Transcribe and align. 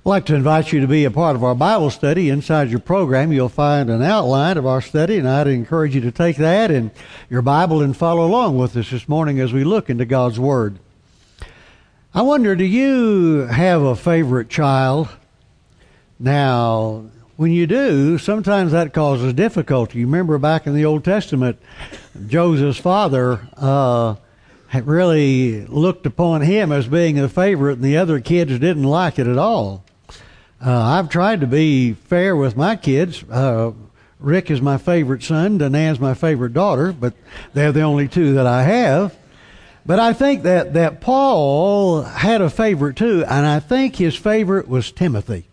I'd 0.00 0.08
like 0.08 0.26
to 0.26 0.34
invite 0.34 0.72
you 0.72 0.80
to 0.80 0.86
be 0.86 1.04
a 1.04 1.10
part 1.10 1.36
of 1.36 1.44
our 1.44 1.54
Bible 1.54 1.90
study. 1.90 2.30
Inside 2.30 2.70
your 2.70 2.80
program, 2.80 3.32
you'll 3.32 3.50
find 3.50 3.90
an 3.90 4.00
outline 4.00 4.56
of 4.56 4.64
our 4.64 4.80
study, 4.80 5.18
and 5.18 5.28
I'd 5.28 5.46
encourage 5.46 5.94
you 5.94 6.00
to 6.00 6.10
take 6.10 6.38
that 6.38 6.70
and 6.70 6.90
your 7.28 7.42
Bible 7.42 7.82
and 7.82 7.94
follow 7.94 8.24
along 8.24 8.56
with 8.56 8.74
us 8.78 8.88
this 8.88 9.10
morning 9.10 9.38
as 9.40 9.52
we 9.52 9.62
look 9.62 9.90
into 9.90 10.06
God's 10.06 10.40
Word. 10.40 10.78
I 12.14 12.22
wonder, 12.22 12.56
do 12.56 12.64
you 12.64 13.40
have 13.48 13.82
a 13.82 13.94
favorite 13.94 14.48
child? 14.48 15.10
Now, 16.18 17.04
when 17.36 17.52
you 17.52 17.66
do, 17.66 18.16
sometimes 18.16 18.72
that 18.72 18.94
causes 18.94 19.34
difficulty. 19.34 19.98
You 19.98 20.06
remember 20.06 20.38
back 20.38 20.66
in 20.66 20.74
the 20.74 20.86
Old 20.86 21.04
Testament, 21.04 21.58
Joseph's 22.26 22.78
father 22.78 23.46
uh, 23.54 24.14
really 24.72 25.66
looked 25.66 26.06
upon 26.06 26.40
him 26.40 26.72
as 26.72 26.88
being 26.88 27.18
a 27.18 27.28
favorite, 27.28 27.74
and 27.74 27.84
the 27.84 27.98
other 27.98 28.18
kids 28.18 28.58
didn't 28.58 28.84
like 28.84 29.18
it 29.18 29.26
at 29.26 29.36
all. 29.36 29.84
Uh, 30.64 30.78
I've 30.78 31.08
tried 31.08 31.40
to 31.40 31.46
be 31.46 31.94
fair 31.94 32.36
with 32.36 32.54
my 32.54 32.76
kids. 32.76 33.24
Uh, 33.24 33.72
Rick 34.18 34.50
is 34.50 34.60
my 34.60 34.76
favorite 34.76 35.22
son. 35.22 35.56
Danan's 35.56 35.98
my 35.98 36.12
favorite 36.12 36.52
daughter, 36.52 36.92
but 36.92 37.14
they're 37.54 37.72
the 37.72 37.80
only 37.80 38.08
two 38.08 38.34
that 38.34 38.46
I 38.46 38.64
have. 38.64 39.16
But 39.86 39.98
I 39.98 40.12
think 40.12 40.42
that, 40.42 40.74
that 40.74 41.00
Paul 41.00 42.02
had 42.02 42.42
a 42.42 42.50
favorite 42.50 42.96
too, 42.96 43.24
and 43.26 43.46
I 43.46 43.60
think 43.60 43.96
his 43.96 44.14
favorite 44.14 44.68
was 44.68 44.92
Timothy. 44.92 45.46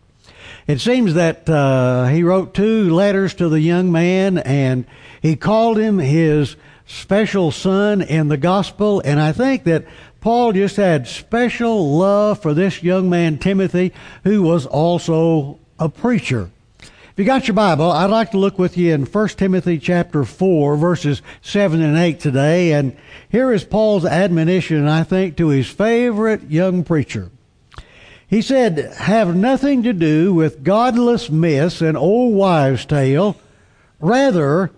It 0.67 0.81
seems 0.81 1.13
that 1.13 1.49
uh, 1.49 2.07
he 2.07 2.23
wrote 2.23 2.53
two 2.53 2.93
letters 2.93 3.33
to 3.35 3.47
the 3.47 3.61
young 3.61 3.89
man, 3.89 4.37
and 4.37 4.85
he 5.21 5.37
called 5.37 5.77
him 5.77 5.99
his 5.99 6.57
special 6.85 7.51
son 7.51 8.01
in 8.01 8.27
the 8.27 8.37
gospel, 8.37 9.01
and 9.05 9.21
I 9.21 9.31
think 9.31 9.63
that 9.63 9.85
Paul 10.27 10.51
just 10.51 10.75
had 10.75 11.07
special 11.07 11.97
love 11.97 12.41
for 12.41 12.53
this 12.53 12.83
young 12.83 13.09
man, 13.09 13.37
Timothy, 13.37 13.93
who 14.25 14.43
was 14.43 14.65
also 14.65 15.57
a 15.79 15.87
preacher. 15.87 16.51
If 16.81 17.13
you 17.15 17.23
got 17.23 17.47
your 17.47 17.55
Bible, 17.55 17.89
I'd 17.89 18.09
like 18.09 18.31
to 18.31 18.37
look 18.37 18.59
with 18.59 18.77
you 18.77 18.93
in 18.93 19.05
1 19.05 19.27
Timothy 19.29 19.77
chapter 19.77 20.25
4, 20.25 20.75
verses 20.75 21.21
7 21.43 21.81
and 21.81 21.97
8 21.97 22.19
today. 22.19 22.73
And 22.73 22.97
here 23.29 23.53
is 23.53 23.63
Paul's 23.63 24.03
admonition, 24.03 24.85
I 24.85 25.03
think, 25.03 25.37
to 25.37 25.47
his 25.47 25.69
favorite 25.69 26.51
young 26.51 26.83
preacher. 26.83 27.31
He 28.27 28.41
said, 28.41 28.95
Have 28.97 29.33
nothing 29.33 29.81
to 29.83 29.93
do 29.93 30.33
with 30.33 30.61
godless 30.61 31.29
myths 31.29 31.79
and 31.79 31.95
old 31.95 32.35
wives' 32.35 32.85
tale. 32.85 33.37
Rather, 34.01 34.71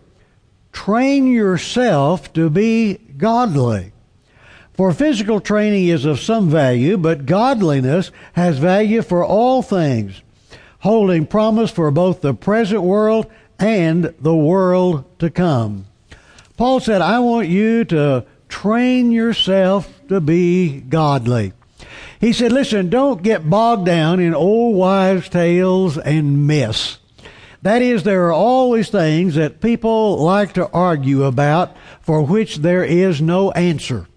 train 0.72 1.26
yourself 1.26 2.32
to 2.34 2.52
be 2.52 3.00
godly. 3.18 3.94
For 4.80 4.94
physical 4.94 5.42
training 5.42 5.90
is 5.90 6.06
of 6.06 6.22
some 6.22 6.50
value, 6.50 6.96
but 6.96 7.26
godliness 7.26 8.12
has 8.32 8.60
value 8.60 9.02
for 9.02 9.26
all 9.26 9.62
things, 9.62 10.22
holding 10.80 11.26
promise 11.26 11.70
for 11.70 11.92
both 11.92 12.22
the 12.22 12.34
present 12.34 12.82
world 12.82 13.28
and 13.60 14.14
the 14.22 14.34
world 14.34 15.04
to 15.20 15.30
come. 15.30 15.88
Paul 16.56 16.80
said, 16.80 17.02
I 17.02 17.20
want 17.20 17.50
you 17.50 17.84
to 17.84 18.24
train 18.48 19.12
yourself 19.12 19.92
to 20.08 20.22
be 20.22 20.80
godly. 20.80 21.52
He 22.22 22.32
said, 22.32 22.54
listen, 22.54 22.90
don't 22.90 23.22
get 23.22 23.50
bogged 23.50 23.86
down 23.86 24.22
in 24.22 24.34
old 24.34 24.78
wives' 24.78 25.28
tales 25.28 25.98
and 25.98 26.48
myths. 26.48 27.00
That 27.64 27.82
is, 27.82 28.04
there 28.04 28.28
are 28.28 28.32
always 28.32 28.88
things 28.88 29.36
that 29.36 29.60
people 29.60 30.24
like 30.24 30.54
to 30.54 30.70
argue 30.70 31.26
about 31.26 31.76
for 32.00 32.22
which 32.22 32.60
there 32.60 32.86
is 32.86 33.22
no 33.22 33.52
answer. 33.52 34.08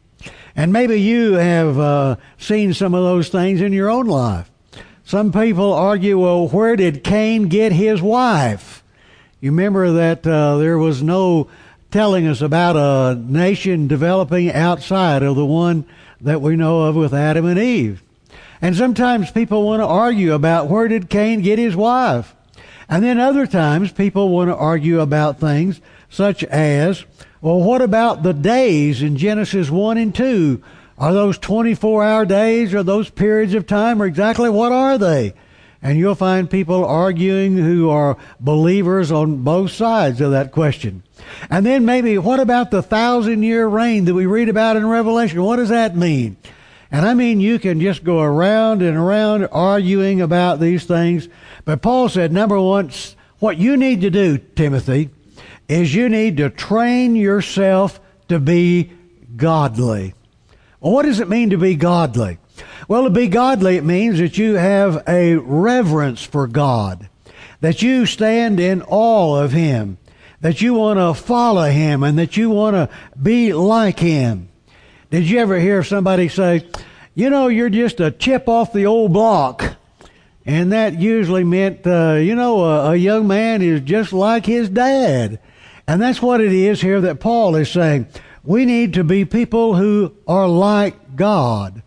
And 0.55 0.73
maybe 0.73 1.01
you 1.01 1.35
have 1.35 1.79
uh, 1.79 2.17
seen 2.39 2.75
some 2.75 2.95
of 2.95 3.05
those 3.05 3.29
things 3.29 3.61
in 3.61 3.73
your 3.73 3.91
own 3.91 4.07
life. 4.07 4.51
Some 5.05 5.33
people 5.33 5.73
argue, 5.73 6.19
well, 6.19 6.49
where 6.49 6.77
did 6.77 7.03
Cain 7.03 7.49
get 7.49 7.73
his 7.73 8.01
wife? 8.01 8.83
You 9.41 9.51
remember 9.51 9.93
that 9.93 10.27
uh, 10.27 10.59
there 10.59 10.79
was 10.79 11.03
no 11.03 11.49
telling 11.91 12.27
us 12.27 12.41
about 12.41 12.77
a 12.77 13.21
nation 13.21 13.89
developing 13.89 14.51
outside 14.53 15.23
of 15.23 15.37
the 15.37 15.45
one 15.45 15.85
that 16.21 16.41
we 16.41 16.57
know 16.57 16.83
of 16.83 16.97
with 16.97 17.13
Adam 17.13 17.47
and 17.47 17.59
Eve. 17.59 18.03
And 18.61 18.77
sometimes 18.77 19.31
people 19.33 19.65
want 19.65 19.81
to 19.81 19.87
argue 19.87 20.35
about 20.35 20.69
where 20.69 20.87
did 20.87 21.11
Cain 21.11 21.43
get 21.43 21.59
his 21.59 21.75
wife? 21.75 22.35
And 22.89 23.03
then 23.03 23.19
other 23.19 23.47
times 23.47 23.91
people 23.91 24.29
want 24.29 24.49
to 24.49 24.57
argue 24.57 25.01
about 25.01 25.41
things 25.41 25.81
such 26.13 26.45
as 26.45 27.07
well, 27.41 27.61
what 27.61 27.83
about 27.83 28.23
the 28.23 28.35
days 28.35 29.03
in 29.03 29.17
Genesis 29.17 29.69
1 29.69 29.97
and 29.97 30.15
2? 30.15 30.63
Are 30.99 31.13
those 31.13 31.39
24 31.39 32.05
hour 32.05 32.25
days 32.25 32.73
or 32.73 32.85
those 32.85 33.11
periods 33.11 33.55
of 33.55 33.67
time 33.67 34.01
or 34.01 34.07
exactly 34.07 34.49
what 34.49 34.71
are 34.71 34.99
they? 34.99 35.33
And 35.83 35.99
you'll 35.99 36.15
find 36.15 36.49
people 36.49 36.85
arguing 36.85 37.57
who 37.57 37.91
are 37.91 38.17
believers 38.39 39.11
on 39.11 39.43
both 39.43 39.73
sides 39.73 40.21
of 40.21 40.31
that 40.31 40.53
question. 40.53 41.03
And 41.51 41.67
then 41.67 41.85
maybe, 41.85 42.19
what 42.19 42.39
about 42.39 42.71
the 42.71 42.83
thousand 42.83 43.43
year 43.43 43.67
reign 43.67 44.05
that 44.05 44.15
we 44.15 44.27
read 44.27 44.49
about 44.49 44.77
in 44.77 44.87
Revelation? 44.87 45.43
What 45.43 45.57
does 45.57 45.71
that 45.71 45.97
mean? 45.97 46.37
And 46.93 47.07
I 47.07 47.15
mean, 47.15 47.41
you 47.41 47.59
can 47.59 47.81
just 47.81 48.05
go 48.05 48.21
around 48.21 48.83
and 48.83 48.97
around 48.97 49.47
arguing 49.47 50.21
about 50.21 50.61
these 50.61 50.85
things. 50.85 51.29
But 51.65 51.83
Paul 51.83 52.11
said, 52.11 52.33
number 52.33 52.61
one, 52.61 52.91
what 53.39 53.57
you 53.57 53.77
need 53.77 54.03
to 54.03 54.11
do, 54.11 54.39
Timothy, 54.39 55.11
is 55.73 55.95
you 55.95 56.09
need 56.09 56.37
to 56.37 56.51
train 56.51 57.17
yourself 57.17 57.99
to 58.29 58.39
be 58.39 58.93
godly. 59.37 60.13
What 60.81 61.05
does 61.05 61.19
it 61.19 61.29
mean 61.31 61.51
to 61.51 61.57
be 61.57 61.77
godly? 61.77 62.39
Well, 62.89 63.05
to 63.05 63.11
be 63.11 63.29
godly, 63.29 63.77
it 63.77 63.85
means 63.85 64.19
that 64.19 64.37
you 64.37 64.55
have 64.55 65.03
a 65.09 65.37
reverence 65.37 66.23
for 66.23 66.47
God, 66.47 67.09
that 67.61 67.81
you 67.81 68.05
stand 68.05 68.61
in 68.61 68.83
awe 68.83 69.43
of 69.43 69.53
Him, 69.53 69.97
that 70.43 70.61
you 70.61 70.75
want 70.75 70.99
to 70.99 71.15
follow 71.15 71.71
Him, 71.71 72.03
and 72.03 72.19
that 72.19 72.37
you 72.37 72.51
want 72.51 72.75
to 72.75 72.91
be 73.21 73.55
like 73.55 73.99
Him. 73.99 74.49
Did 75.11 75.25
you 75.25 75.39
ever 75.39 75.59
hear 75.59 75.83
somebody 75.83 76.29
say, 76.29 76.67
you 77.15 77.31
know, 77.31 77.49
you're 77.49 77.71
just 77.71 78.01
a 78.01 78.11
chip 78.11 78.47
off 78.47 78.75
the 78.75 78.87
old 78.87 79.15
block? 79.15 79.77
And 80.45 80.73
that 80.73 80.99
usually 80.99 81.45
meant, 81.45 81.87
uh, 81.87 82.15
you 82.15 82.35
know, 82.35 82.65
a, 82.65 82.91
a 82.91 82.97
young 82.97 83.27
man 83.27 83.63
is 83.63 83.81
just 83.81 84.13
like 84.13 84.45
his 84.45 84.69
dad. 84.69 85.39
And 85.87 86.01
that's 86.01 86.23
what 86.23 86.41
it 86.41 86.53
is 86.53 86.81
here 86.81 87.01
that 87.03 87.21
Paul 87.21 87.57
is 87.57 87.71
saying. 87.71 88.07
We 88.45 88.65
need 88.65 88.95
to 88.95 89.05
be 89.05 89.25
people 89.25 89.77
who 89.77 90.15
are 90.27 90.49
like 90.49 91.17
God. 91.17 91.83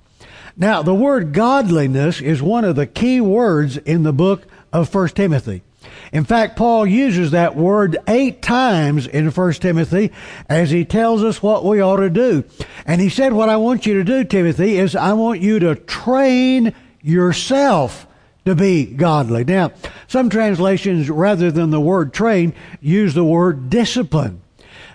Now, 0.57 0.81
the 0.81 0.95
word 0.95 1.33
godliness 1.33 2.22
is 2.22 2.41
one 2.41 2.63
of 2.63 2.75
the 2.75 2.88
key 2.88 3.19
words 3.19 3.78
in 3.78 4.03
the 4.03 4.13
book 4.13 4.47
of 4.72 4.94
1 4.94 5.09
Timothy. 5.09 5.63
In 6.11 6.23
fact, 6.23 6.56
Paul 6.56 6.85
uses 6.85 7.31
that 7.31 7.56
word 7.56 7.97
eight 8.07 8.41
times 8.41 9.06
in 9.06 9.29
1 9.29 9.53
Timothy 9.53 10.12
as 10.47 10.72
he 10.72 10.85
tells 10.85 11.23
us 11.23 11.44
what 11.44 11.66
we 11.66 11.81
ought 11.81 11.97
to 11.97 12.09
do. 12.09 12.44
And 12.85 13.01
he 13.01 13.09
said, 13.09 13.33
What 13.33 13.50
I 13.50 13.57
want 13.57 13.85
you 13.85 13.95
to 13.95 14.03
do, 14.03 14.23
Timothy, 14.23 14.77
is 14.77 14.95
I 14.95 15.13
want 15.13 15.41
you 15.41 15.59
to 15.59 15.75
train 15.75 16.73
yourself 17.01 18.07
to 18.45 18.56
be 18.56 18.85
godly. 18.85 19.44
Now, 19.44 19.72
some 20.07 20.29
translations, 20.29 21.09
rather 21.09 21.51
than 21.51 21.72
the 21.72 21.79
word 21.79 22.13
train, 22.13 22.53
use 22.79 23.13
the 23.13 23.23
word 23.23 23.69
discipline. 23.69 24.41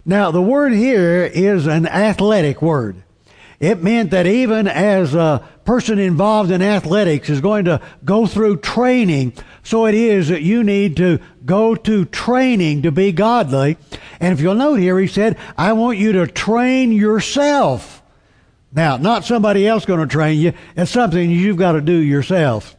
Now, 0.04 0.30
the 0.30 0.42
word 0.42 0.72
here 0.72 1.24
is 1.24 1.66
an 1.66 1.86
athletic 1.86 2.62
word. 2.62 3.02
It 3.58 3.82
meant 3.82 4.12
that 4.12 4.26
even 4.26 4.66
as 4.66 5.14
a 5.14 5.46
person 5.64 5.98
involved 5.98 6.50
in 6.50 6.62
athletics 6.62 7.28
is 7.28 7.42
going 7.42 7.66
to 7.66 7.82
go 8.04 8.26
through 8.26 8.58
training, 8.58 9.34
so 9.62 9.84
it 9.84 9.94
is 9.94 10.28
that 10.28 10.42
you 10.42 10.64
need 10.64 10.96
to 10.96 11.18
go 11.44 11.74
to 11.74 12.06
training 12.06 12.82
to 12.82 12.90
be 12.90 13.12
godly. 13.12 13.76
And 14.18 14.32
if 14.32 14.40
you'll 14.40 14.54
note 14.54 14.76
here, 14.76 14.98
he 14.98 15.06
said, 15.06 15.36
I 15.58 15.74
want 15.74 15.98
you 15.98 16.12
to 16.12 16.26
train 16.26 16.92
yourself. 16.92 18.02
Now, 18.72 18.96
not 18.96 19.24
somebody 19.24 19.66
else 19.66 19.84
going 19.84 20.00
to 20.00 20.06
train 20.06 20.38
you. 20.38 20.54
It's 20.76 20.90
something 20.90 21.30
you've 21.30 21.56
got 21.56 21.72
to 21.72 21.80
do 21.80 21.98
yourself. 21.98 22.76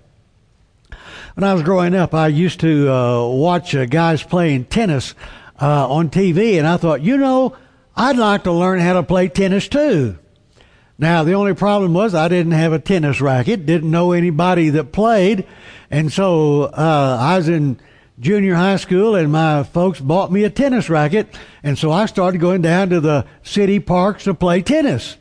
When 1.35 1.45
I 1.45 1.53
was 1.53 1.63
growing 1.63 1.95
up, 1.95 2.13
I 2.13 2.27
used 2.27 2.59
to 2.59 2.91
uh, 2.91 3.25
watch 3.27 3.73
uh, 3.73 3.85
guys 3.85 4.21
playing 4.21 4.65
tennis 4.65 5.15
uh, 5.61 5.89
on 5.89 6.09
TV, 6.09 6.57
and 6.57 6.67
I 6.67 6.75
thought, 6.75 7.01
you 7.01 7.15
know, 7.15 7.55
I'd 7.95 8.17
like 8.17 8.43
to 8.43 8.51
learn 8.51 8.79
how 8.79 8.93
to 8.93 9.03
play 9.03 9.29
tennis 9.29 9.69
too. 9.69 10.17
Now, 10.97 11.23
the 11.23 11.33
only 11.33 11.53
problem 11.53 11.93
was 11.93 12.13
I 12.13 12.27
didn't 12.27 12.51
have 12.51 12.73
a 12.73 12.79
tennis 12.79 13.21
racket, 13.21 13.65
didn't 13.65 13.89
know 13.89 14.11
anybody 14.11 14.69
that 14.71 14.91
played, 14.91 15.47
and 15.89 16.11
so 16.11 16.63
uh, 16.63 17.17
I 17.19 17.37
was 17.37 17.47
in 17.47 17.79
junior 18.19 18.55
high 18.55 18.75
school, 18.75 19.15
and 19.15 19.31
my 19.31 19.63
folks 19.63 20.01
bought 20.01 20.33
me 20.33 20.43
a 20.43 20.49
tennis 20.49 20.89
racket, 20.89 21.33
and 21.63 21.77
so 21.77 21.93
I 21.93 22.07
started 22.07 22.41
going 22.41 22.61
down 22.61 22.89
to 22.89 22.99
the 22.99 23.25
city 23.41 23.79
parks 23.79 24.25
to 24.25 24.33
play 24.33 24.61
tennis. 24.61 25.15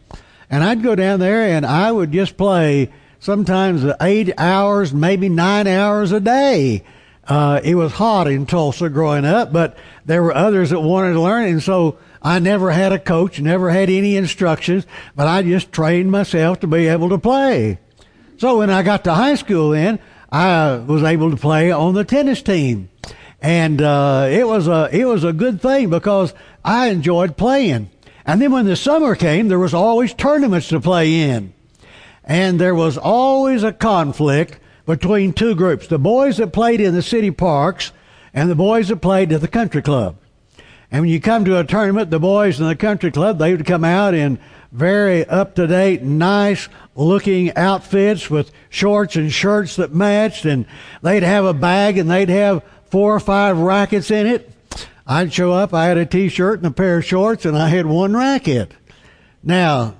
And 0.51 0.65
I'd 0.65 0.83
go 0.83 0.97
down 0.97 1.21
there, 1.21 1.43
and 1.43 1.65
I 1.65 1.93
would 1.93 2.11
just 2.11 2.37
play 2.37 2.91
sometimes 3.21 3.85
eight 4.01 4.33
hours, 4.39 4.93
maybe 4.93 5.29
nine 5.29 5.67
hours 5.67 6.11
a 6.11 6.21
day. 6.21 6.83
Uh, 7.29 7.61
it 7.63 7.77
was 7.77 7.93
hot 7.93 8.27
in 8.27 8.47
Tulsa 8.47 8.89
growing 8.89 9.25
up, 9.25 9.53
but 9.53 9.77
there 10.05 10.23
were 10.23 10.35
others 10.35 10.71
that 10.71 10.81
wanted 10.81 11.13
to 11.13 11.21
learn, 11.21 11.47
and 11.47 11.63
so 11.63 11.99
I 12.23 12.41
never 12.41 12.73
had 12.73 12.93
a 12.93 12.99
coach, 12.99 13.39
never 13.39 13.71
had 13.71 13.89
any 13.89 14.17
instructions, 14.17 14.87
but 15.15 15.29
I 15.29 15.43
just 15.43 15.71
trained 15.71 16.11
myself 16.11 16.61
to 16.61 16.67
be 16.67 16.89
able 16.89 17.11
to 17.11 17.19
play. 17.19 17.79
So 18.39 18.59
when 18.59 18.71
I 18.71 18.83
got 18.83 19.05
to 19.05 19.15
high 19.15 19.37
school, 19.37 19.71
then 19.71 20.01
I 20.33 20.77
was 20.77 21.03
able 21.03 21.31
to 21.31 21.37
play 21.37 21.71
on 21.71 21.95
the 21.95 22.05
tennis 22.05 22.43
team. 22.43 22.89
And 23.43 23.81
uh, 23.81 24.29
it 24.31 24.47
was 24.47 24.69
a 24.69 24.89
it 24.93 25.07
was 25.07 25.25
a 25.25 25.33
good 25.33 25.63
thing 25.63 25.89
because 25.89 26.35
I 26.65 26.89
enjoyed 26.89 27.39
playing. 27.39 27.91
And 28.27 28.41
then 28.41 28.53
when 28.53 28.67
the 28.67 28.77
summer 28.77 29.15
came, 29.15 29.49
there 29.49 29.59
was 29.59 29.73
always 29.73 30.13
tournaments 30.13 30.69
to 30.69 30.81
play 30.81 31.21
in. 31.21 31.55
And 32.31 32.61
there 32.61 32.77
was 32.77 32.97
always 32.97 33.65
a 33.65 33.73
conflict 33.73 34.61
between 34.87 35.33
two 35.33 35.57
groups 35.57 35.89
the 35.89 35.99
boys 35.99 36.37
that 36.37 36.53
played 36.53 36.81
in 36.81 36.95
the 36.95 37.03
city 37.03 37.33
parks 37.33 37.91
and 38.33 38.49
the 38.49 38.55
boys 38.55 38.87
that 38.87 38.99
played 38.99 39.33
at 39.33 39.41
the 39.41 39.49
country 39.49 39.83
club. 39.83 40.17
And 40.93 41.01
when 41.01 41.11
you 41.11 41.21
come 41.21 41.45
to 41.45 41.59
a 41.59 41.65
tournament, 41.65 42.11
the 42.11 42.21
boys 42.21 42.61
in 42.61 42.69
the 42.69 42.77
country 42.77 43.11
club, 43.11 43.39
they 43.39 43.51
would 43.51 43.67
come 43.67 43.83
out 43.83 44.15
in 44.15 44.39
very 44.71 45.27
up 45.27 45.57
to 45.57 45.67
date, 45.67 46.05
nice 46.05 46.69
looking 46.95 47.53
outfits 47.57 48.31
with 48.31 48.53
shorts 48.69 49.17
and 49.17 49.33
shirts 49.33 49.75
that 49.75 49.93
matched, 49.93 50.45
and 50.45 50.67
they'd 51.03 51.25
have 51.25 51.45
a 51.45 51.53
bag 51.53 51.99
and 51.99 52.09
they'd 52.09 52.29
have 52.29 52.63
four 52.85 53.13
or 53.13 53.19
five 53.19 53.59
rackets 53.59 54.09
in 54.09 54.29
it. 54.29 54.53
I'd 55.05 55.33
show 55.33 55.51
up, 55.51 55.75
I 55.75 55.87
had 55.87 55.99
a 55.99 56.07
t 56.07 56.29
shirt 56.29 56.61
and 56.61 56.67
a 56.69 56.71
pair 56.71 56.99
of 56.99 57.05
shorts, 57.05 57.45
and 57.45 57.59
I 57.59 57.71
had 57.71 57.87
one 57.87 58.17
racket. 58.17 58.71
Now, 59.43 59.97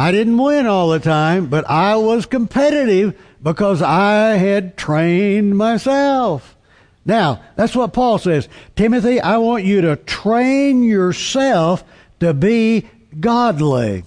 I 0.00 0.12
didn't 0.12 0.38
win 0.38 0.64
all 0.64 0.88
the 0.88 0.98
time, 0.98 1.48
but 1.48 1.68
I 1.68 1.96
was 1.96 2.24
competitive 2.24 3.20
because 3.42 3.82
I 3.82 4.38
had 4.38 4.78
trained 4.78 5.58
myself. 5.58 6.56
Now, 7.04 7.42
that's 7.54 7.76
what 7.76 7.92
Paul 7.92 8.16
says. 8.16 8.48
Timothy, 8.76 9.20
I 9.20 9.36
want 9.36 9.64
you 9.64 9.82
to 9.82 9.96
train 9.96 10.82
yourself 10.82 11.84
to 12.20 12.32
be 12.32 12.88
godly. 13.20 14.04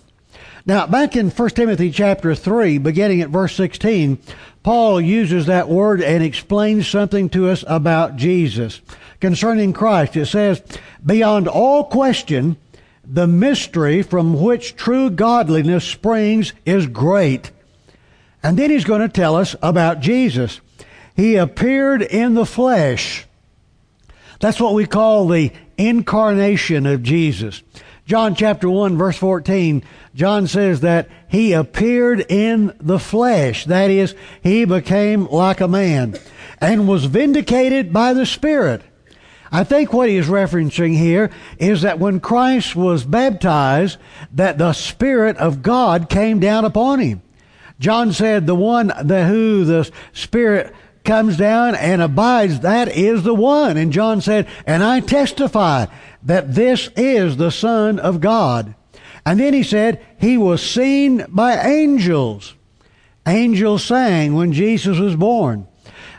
Now, 0.65 0.87
back 0.87 1.15
in 1.15 1.29
1 1.29 1.49
Timothy 1.51 1.91
chapter 1.91 2.33
3, 2.33 2.79
beginning 2.79 3.21
at 3.21 3.29
verse 3.29 3.55
16, 3.55 4.17
Paul 4.63 4.99
uses 4.99 5.45
that 5.45 5.69
word 5.69 6.01
and 6.01 6.23
explains 6.23 6.87
something 6.87 7.29
to 7.29 7.49
us 7.49 7.63
about 7.67 8.15
Jesus. 8.15 8.81
Concerning 9.19 9.73
Christ, 9.73 10.17
it 10.17 10.25
says, 10.25 10.63
Beyond 11.05 11.47
all 11.47 11.83
question, 11.83 12.57
the 13.05 13.27
mystery 13.27 14.01
from 14.01 14.41
which 14.41 14.75
true 14.75 15.09
godliness 15.09 15.83
springs 15.83 16.53
is 16.65 16.87
great. 16.87 17.51
And 18.41 18.57
then 18.57 18.69
he's 18.69 18.85
going 18.85 19.01
to 19.01 19.09
tell 19.09 19.35
us 19.35 19.55
about 19.61 19.99
Jesus. 19.99 20.61
He 21.15 21.35
appeared 21.35 22.01
in 22.01 22.33
the 22.33 22.45
flesh. 22.45 23.25
That's 24.39 24.59
what 24.59 24.73
we 24.73 24.85
call 24.85 25.27
the 25.27 25.51
incarnation 25.77 26.85
of 26.85 27.03
Jesus. 27.03 27.61
John 28.05 28.35
chapter 28.35 28.69
1 28.69 28.97
verse 28.97 29.17
14, 29.17 29.83
John 30.13 30.47
says 30.47 30.81
that 30.81 31.09
he 31.29 31.53
appeared 31.53 32.25
in 32.29 32.75
the 32.79 32.99
flesh. 32.99 33.65
That 33.65 33.89
is, 33.89 34.15
he 34.41 34.65
became 34.65 35.25
like 35.27 35.61
a 35.61 35.67
man 35.67 36.17
and 36.59 36.87
was 36.87 37.05
vindicated 37.05 37.93
by 37.93 38.13
the 38.13 38.25
Spirit. 38.25 38.81
I 39.53 39.63
think 39.63 39.93
what 39.93 40.09
he 40.09 40.17
is 40.17 40.27
referencing 40.27 40.97
here 40.97 41.29
is 41.59 41.83
that 41.83 41.99
when 41.99 42.19
Christ 42.19 42.75
was 42.75 43.05
baptized, 43.05 43.99
that 44.33 44.57
the 44.57 44.73
Spirit 44.73 45.37
of 45.37 45.61
God 45.61 46.09
came 46.09 46.39
down 46.39 46.65
upon 46.65 46.99
him. 46.99 47.21
John 47.79 48.13
said, 48.13 48.47
the 48.47 48.55
one 48.55 48.91
the, 49.03 49.27
who 49.27 49.63
the 49.63 49.91
Spirit 50.11 50.73
comes 51.03 51.37
down 51.37 51.75
and 51.75 52.01
abides, 52.01 52.61
that 52.61 52.87
is 52.97 53.21
the 53.21 53.35
one. 53.35 53.77
And 53.77 53.93
John 53.93 54.21
said, 54.21 54.47
and 54.65 54.83
I 54.83 55.01
testify 55.01 55.85
that 56.23 56.55
this 56.55 56.89
is 56.95 57.37
the 57.37 57.51
Son 57.51 57.99
of 57.99 58.21
God. 58.21 58.73
And 59.23 59.39
then 59.39 59.53
he 59.53 59.61
said, 59.61 60.03
he 60.19 60.35
was 60.35 60.67
seen 60.67 61.27
by 61.29 61.57
angels. 61.63 62.55
Angels 63.27 63.83
sang 63.83 64.33
when 64.33 64.51
Jesus 64.51 64.97
was 64.97 65.15
born. 65.15 65.67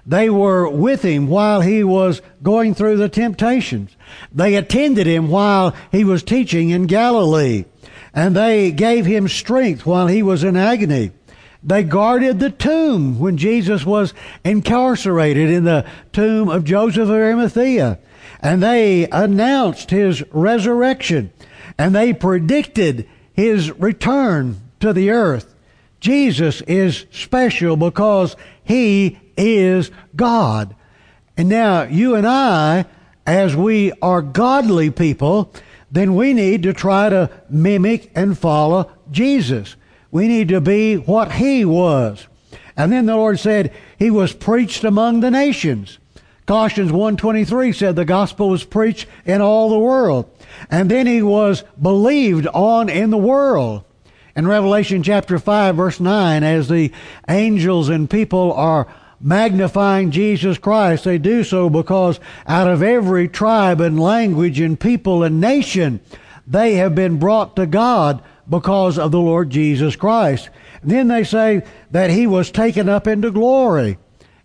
They 0.07 0.29
were 0.29 0.69
with 0.69 1.03
him 1.03 1.29
while 1.29 1.63
he 1.63 1.83
was 1.83 2.21
going 2.43 2.75
through 2.75 2.99
the 2.99 3.09
temptations. 3.09 3.97
They 4.33 4.55
attended 4.55 5.07
him 5.07 5.29
while 5.29 5.75
he 5.91 6.05
was 6.05 6.23
teaching 6.23 6.71
in 6.71 6.87
Galilee. 6.87 7.65
And 8.13 8.37
they 8.37 8.71
gave 8.71 9.07
him 9.07 9.29
strength 9.29 9.87
while 9.87 10.07
he 10.07 10.23
was 10.23 10.45
in 10.45 10.57
agony. 10.57 11.13
They 11.63 11.83
guarded 11.83 12.39
the 12.39 12.51
tomb 12.51 13.19
when 13.19 13.39
Jesus 13.39 13.87
was 13.87 14.13
incarcerated 14.45 15.49
in 15.49 15.65
the 15.65 15.87
tomb 16.13 16.51
of 16.51 16.65
Joseph 16.65 17.05
of 17.05 17.11
Arimathea. 17.11 17.99
And 18.41 18.63
they 18.63 19.09
announced 19.11 19.91
his 19.91 20.23
resurrection. 20.31 21.33
And 21.79 21.95
they 21.95 22.13
predicted 22.13 23.09
his 23.33 23.73
return 23.73 24.61
to 24.81 24.93
the 24.93 25.11
earth. 25.11 25.55
Jesus 25.99 26.61
is 26.63 27.07
special 27.11 27.77
because 27.77 28.37
he 28.63 29.19
is 29.37 29.91
God. 30.17 30.75
And 31.37 31.49
now 31.49 31.83
you 31.83 32.15
and 32.15 32.27
I, 32.27 32.87
as 33.27 33.57
we 33.57 33.93
are 34.03 34.23
godly 34.23 34.91
people, 34.91 35.53
then 35.91 36.15
we 36.15 36.33
need 36.33 36.63
to 36.65 36.73
try 36.73 37.09
to 37.09 37.31
mimic 37.49 38.11
and 38.15 38.37
follow 38.37 38.91
Jesus. 39.11 39.77
We 40.11 40.29
need 40.29 40.49
to 40.49 40.61
be 40.61 40.97
what 40.97 41.33
he 41.33 41.65
was. 41.65 42.27
And 42.77 42.93
then 42.93 43.07
the 43.07 43.17
Lord 43.17 43.39
said, 43.39 43.73
He 43.99 44.11
was 44.11 44.33
preached 44.33 44.85
among 44.85 45.21
the 45.21 45.31
nations. 45.31 45.99
Colossians 46.47 46.93
1.23 46.93 47.75
said 47.75 47.97
the 47.97 48.05
gospel 48.05 48.51
was 48.51 48.65
preached 48.65 49.07
in 49.25 49.41
all 49.41 49.71
the 49.71 49.79
world. 49.79 50.31
And 50.71 50.91
then 50.91 51.07
he 51.07 51.23
was 51.23 51.65
believed 51.81 52.47
on 52.49 52.91
in 52.91 53.11
the 53.11 53.17
world. 53.17 53.85
In 54.37 54.47
Revelation 54.47 55.03
chapter 55.03 55.39
5 55.39 55.77
verse 55.77 56.01
9, 56.01 56.43
as 56.43 56.69
the 56.69 56.93
angels 57.29 57.89
and 57.89 58.11
people 58.11 58.53
are 58.53 58.87
magnifying 59.21 60.11
Jesus 60.11 60.59
Christ, 60.59 61.05
they 61.05 61.19
do 61.19 61.45
so 61.45 61.71
because 61.71 62.21
out 62.47 62.69
of 62.69 62.83
every 62.83 63.29
tribe 63.29 63.81
and 63.81 64.01
language 64.01 64.61
and 64.61 64.79
people 64.79 65.23
and 65.23 65.41
nation, 65.41 66.01
they 66.47 66.75
have 66.75 66.95
been 66.95 67.19
brought 67.19 67.57
to 67.57 67.67
God 67.67 68.23
because 68.49 68.99
of 68.99 69.11
the 69.11 69.21
Lord 69.21 69.51
Jesus 69.51 69.97
Christ. 69.97 70.51
And 70.83 70.91
then 70.91 71.09
they 71.09 71.25
say 71.25 71.63
that 71.91 72.11
he 72.11 72.27
was 72.27 72.51
taken 72.51 72.89
up 72.89 73.07
into 73.07 73.31
glory. 73.31 73.97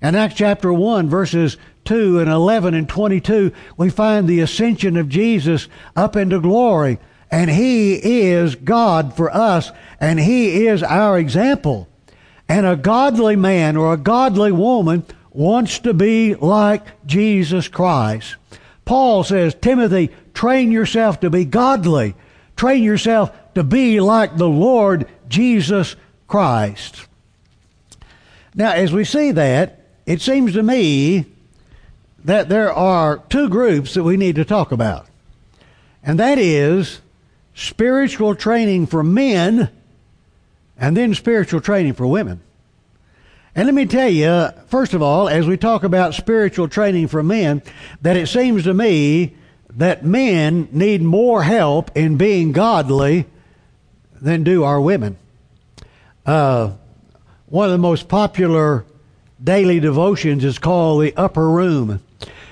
In 0.02 0.16
Acts 0.16 0.36
chapter 0.36 0.72
1, 0.72 1.10
verses 1.10 1.58
2 1.84 2.20
and 2.20 2.30
11 2.30 2.74
and 2.74 2.88
22, 2.88 3.52
we 3.76 3.90
find 3.90 4.28
the 4.28 4.40
ascension 4.40 4.96
of 4.96 5.10
Jesus 5.10 5.68
up 5.96 6.16
into 6.16 6.40
glory. 6.40 7.00
And 7.30 7.50
he 7.50 7.96
is 7.96 8.56
God 8.56 9.16
for 9.16 9.30
us, 9.30 9.72
and 10.00 10.20
he 10.20 10.66
is 10.66 10.82
our 10.82 11.20
example. 11.20 11.89
And 12.50 12.66
a 12.66 12.76
godly 12.76 13.36
man 13.36 13.78
or 13.78 13.94
a 13.94 13.98
godly 13.98 14.52
woman 14.52 15.06
wants 15.32 15.80
to 15.80 15.94
be 15.94 16.34
like 16.34 17.06
Jesus 17.06 17.68
Christ. 17.68 18.36
Paul 18.86 19.24
says, 19.24 19.54
Timothy, 19.54 20.10
train 20.34 20.72
yourself 20.72 21.20
to 21.20 21.30
be 21.30 21.46
godly. 21.46 22.16
Train 22.56 22.84
yourself 22.84 23.32
to 23.54 23.64
be 23.64 24.02
like 24.02 24.36
the 24.36 24.50
Lord 24.50 25.08
Jesus 25.28 25.96
Christ. 26.28 27.06
Now, 28.56 28.72
as 28.72 28.92
we 28.92 29.06
see 29.06 29.32
that, 29.32 29.86
it 30.08 30.20
seems 30.22 30.54
to 30.54 30.64
me 30.64 31.26
that 32.26 32.50
there 32.50 32.74
are 32.74 33.20
two 33.30 33.48
groups 33.48 33.94
that 33.94 34.04
we 34.04 34.18
need 34.18 34.36
to 34.36 34.44
talk 34.44 34.72
about. 34.72 35.06
And 36.02 36.20
that 36.20 36.40
is 36.40 37.02
spiritual 37.54 38.34
training 38.34 38.88
for 38.88 39.04
men 39.04 39.70
and 40.80 40.96
then 40.96 41.14
spiritual 41.14 41.62
training 41.62 41.94
for 41.94 42.08
women. 42.08 42.42
And 43.54 43.66
let 43.66 43.76
me 43.76 43.86
tell 43.86 44.10
you, 44.10 44.50
first 44.68 44.94
of 44.94 45.02
all, 45.02 45.28
as 45.28 45.46
we 45.46 45.58
talk 45.58 45.84
about 45.84 46.14
spiritual 46.14 46.68
training 46.68 47.08
for 47.08 47.22
men, 47.22 47.62
that 48.02 48.16
it 48.16 48.28
seems 48.28 48.64
to 48.64 48.74
me 48.74 49.36
that 49.72 50.06
men 50.06 50.70
need 50.72 51.02
more 51.02 51.44
help 51.44 51.96
in 51.96 52.18
being 52.18 52.54
godly 52.54 53.26
than 54.22 54.44
do 54.44 54.64
our 54.64 54.80
women. 54.80 55.18
Uh, 56.26 56.72
one 57.48 57.66
of 57.66 57.72
the 57.72 57.78
most 57.78 58.08
popular 58.08 58.86
daily 59.44 59.80
devotions 59.80 60.44
is 60.44 60.60
called 60.60 61.02
the 61.02 61.16
Upper 61.16 61.50
Room. 61.50 62.02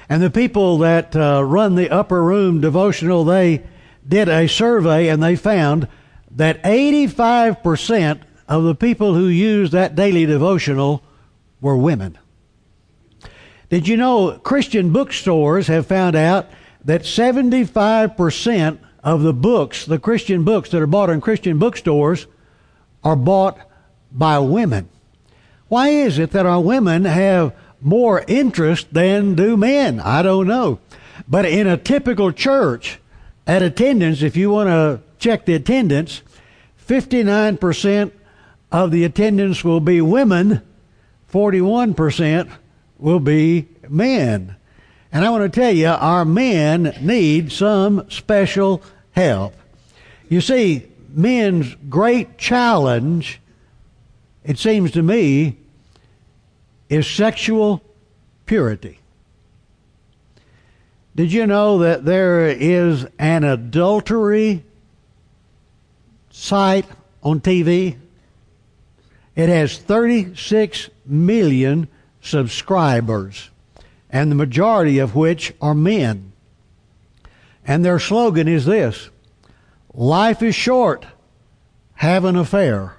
And 0.10 0.22
the 0.22 0.30
people 0.30 0.80
that 0.80 1.16
uh, 1.16 1.44
run 1.44 1.76
the 1.76 1.90
Upper 1.90 2.24
Room 2.24 2.62
devotional, 2.62 3.24
they 3.24 3.64
did 4.08 4.30
a 4.30 4.48
survey 4.48 5.10
and 5.10 5.22
they 5.22 5.36
found 5.36 5.88
that 6.32 6.62
85% 6.64 8.22
of 8.48 8.64
the 8.64 8.76
people 8.76 9.14
who 9.14 9.28
use 9.28 9.72
that 9.72 9.96
daily 9.96 10.26
devotional 10.26 11.04
were 11.62 11.78
women. 11.78 12.18
Did 13.70 13.88
you 13.88 13.98
know 13.98 14.40
Christian 14.40 14.94
bookstores 14.94 15.68
have 15.68 15.88
found 15.88 16.16
out 16.16 16.48
that 16.86 17.02
75% 17.02 18.80
of 19.04 19.22
the 19.22 19.34
books, 19.34 19.86
the 19.86 20.00
Christian 20.00 20.44
books 20.44 20.70
that 20.72 20.82
are 20.82 20.88
bought 20.88 21.10
in 21.10 21.22
Christian 21.22 21.58
bookstores, 21.58 22.28
are 23.04 23.16
bought 23.16 23.60
by 24.12 24.40
women. 24.40 24.90
Why 25.68 25.90
is 25.90 26.20
it 26.20 26.32
that 26.32 26.46
our 26.46 26.62
women 26.62 27.06
have 27.06 27.54
more 27.82 28.24
interest 28.28 28.94
than 28.94 29.36
do 29.36 29.56
men? 29.56 30.00
I 30.00 30.22
don't 30.22 30.48
know. 30.48 30.80
But 31.28 31.46
in 31.46 31.68
a 31.68 31.78
typical 31.78 32.32
church, 32.32 33.00
at 33.46 33.62
attendance, 33.62 34.22
if 34.22 34.36
you 34.36 34.50
want 34.50 34.68
to 34.68 35.02
check 35.20 35.46
the 35.46 35.54
attendance, 35.54 36.22
59% 36.88 38.12
of 38.72 38.92
the 38.92 39.04
attendance 39.04 39.64
will 39.64 39.80
be 39.80 40.02
women, 40.02 40.62
41% 41.32 42.50
will 42.98 43.20
be 43.20 43.68
men. 43.90 44.56
And 45.12 45.26
I 45.26 45.30
want 45.30 45.52
to 45.52 45.60
tell 45.60 45.72
you, 45.72 45.88
our 45.88 46.26
men 46.26 46.96
need 47.02 47.52
some 47.52 48.10
special 48.10 48.82
help. 49.12 49.56
You 50.30 50.42
see, 50.42 50.86
men's 51.10 51.76
great 51.90 52.38
challenge, 52.38 53.40
it 54.44 54.58
seems 54.58 54.92
to 54.92 55.02
me, 55.02 55.58
is 56.90 57.08
sexual 57.08 57.82
purity. 58.46 59.00
Did 61.16 61.34
you 61.34 61.48
know 61.48 61.80
that 61.80 62.06
there 62.06 62.48
is 62.48 63.08
an 63.18 63.44
adultery 63.44 64.64
site 66.38 66.86
on 67.24 67.42
TV? 67.42 67.98
It 69.36 69.50
has 69.50 69.78
36 69.78 70.90
million 71.06 71.88
subscribers, 72.22 73.50
and 74.10 74.32
the 74.32 74.36
majority 74.36 75.00
of 75.00 75.16
which 75.16 75.54
are 75.62 75.76
men. 75.76 76.32
And 77.66 77.84
their 77.84 78.00
slogan 78.00 78.48
is 78.48 78.66
this 78.66 79.10
Life 79.94 80.42
is 80.42 80.56
short, 80.56 81.06
have 81.96 82.24
an 82.24 82.36
affair. 82.36 82.96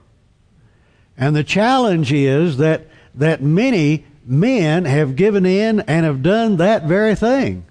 And 1.16 1.34
the 1.34 1.44
challenge 1.44 2.12
is 2.12 2.58
that, 2.58 2.86
that 3.14 3.42
many 3.42 4.04
men 4.24 4.84
have 4.84 5.16
given 5.16 5.44
in 5.44 5.80
and 5.80 6.04
have 6.04 6.22
done 6.22 6.58
that 6.58 6.84
very 6.84 7.16
thing. 7.16 7.64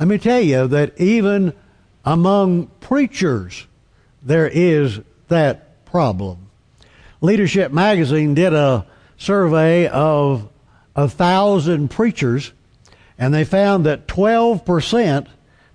Let 0.00 0.08
me 0.08 0.18
tell 0.18 0.40
you 0.40 0.66
that 0.66 1.00
even 1.00 1.52
among 2.04 2.66
preachers, 2.80 3.66
there 4.22 4.48
is 4.48 5.00
that 5.28 5.84
problem. 5.84 6.48
Leadership 7.20 7.72
Magazine 7.72 8.34
did 8.34 8.52
a 8.52 8.86
survey 9.16 9.88
of 9.88 10.48
a 10.96 11.08
thousand 11.08 11.88
preachers, 11.90 12.52
and 13.18 13.32
they 13.32 13.44
found 13.44 13.86
that 13.86 14.06
12% 14.06 15.26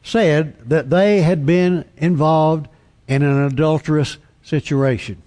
said 0.04 0.70
that 0.70 0.90
they 0.90 1.22
had 1.22 1.46
been 1.46 1.86
involved 1.98 2.68
in 3.08 3.24
an 3.24 3.46
adulterous 3.46 4.18
situation. 4.44 5.22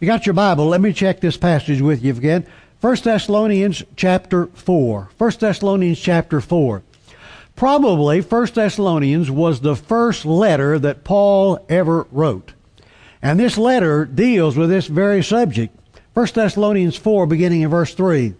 You 0.00 0.06
got 0.06 0.26
your 0.26 0.34
Bible, 0.34 0.66
let 0.66 0.80
me 0.80 0.92
check 0.92 1.20
this 1.20 1.36
passage 1.36 1.80
with 1.80 2.04
you 2.04 2.12
again. 2.12 2.46
1 2.80 2.96
Thessalonians 3.02 3.82
chapter 3.96 4.46
4. 4.46 5.10
1 5.16 5.30
Thessalonians 5.40 5.98
chapter 5.98 6.40
4. 6.40 6.82
Probably 7.56 8.20
1 8.20 8.46
Thessalonians 8.52 9.30
was 9.30 9.60
the 9.60 9.74
first 9.74 10.26
letter 10.26 10.78
that 10.78 11.04
Paul 11.04 11.58
ever 11.70 12.06
wrote. 12.12 12.52
And 13.22 13.40
this 13.40 13.56
letter 13.56 14.04
deals 14.04 14.58
with 14.58 14.68
this 14.68 14.88
very 14.88 15.24
subject. 15.24 15.74
1 16.12 16.28
Thessalonians 16.34 16.96
4, 16.96 17.26
beginning 17.26 17.62
in 17.62 17.70
verse 17.70 17.94
3. 17.94 18.34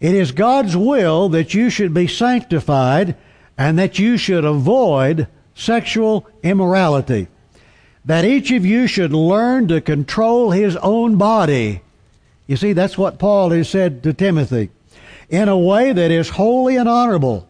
It 0.00 0.14
is 0.14 0.32
God's 0.32 0.74
will 0.74 1.28
that 1.28 1.52
you 1.52 1.68
should 1.68 1.92
be 1.92 2.06
sanctified 2.06 3.14
and 3.58 3.78
that 3.78 3.98
you 3.98 4.16
should 4.16 4.44
avoid 4.44 5.28
sexual 5.54 6.26
immorality. 6.42 7.28
That 8.06 8.24
each 8.24 8.50
of 8.50 8.64
you 8.64 8.86
should 8.86 9.12
learn 9.12 9.68
to 9.68 9.82
control 9.82 10.50
his 10.50 10.76
own 10.76 11.16
body. 11.16 11.82
You 12.46 12.56
see, 12.56 12.72
that's 12.72 12.96
what 12.96 13.18
Paul 13.18 13.50
has 13.50 13.68
said 13.68 14.02
to 14.02 14.14
Timothy. 14.14 14.70
In 15.28 15.48
a 15.48 15.58
way 15.58 15.92
that 15.92 16.10
is 16.10 16.30
holy 16.30 16.76
and 16.76 16.88
honorable 16.88 17.48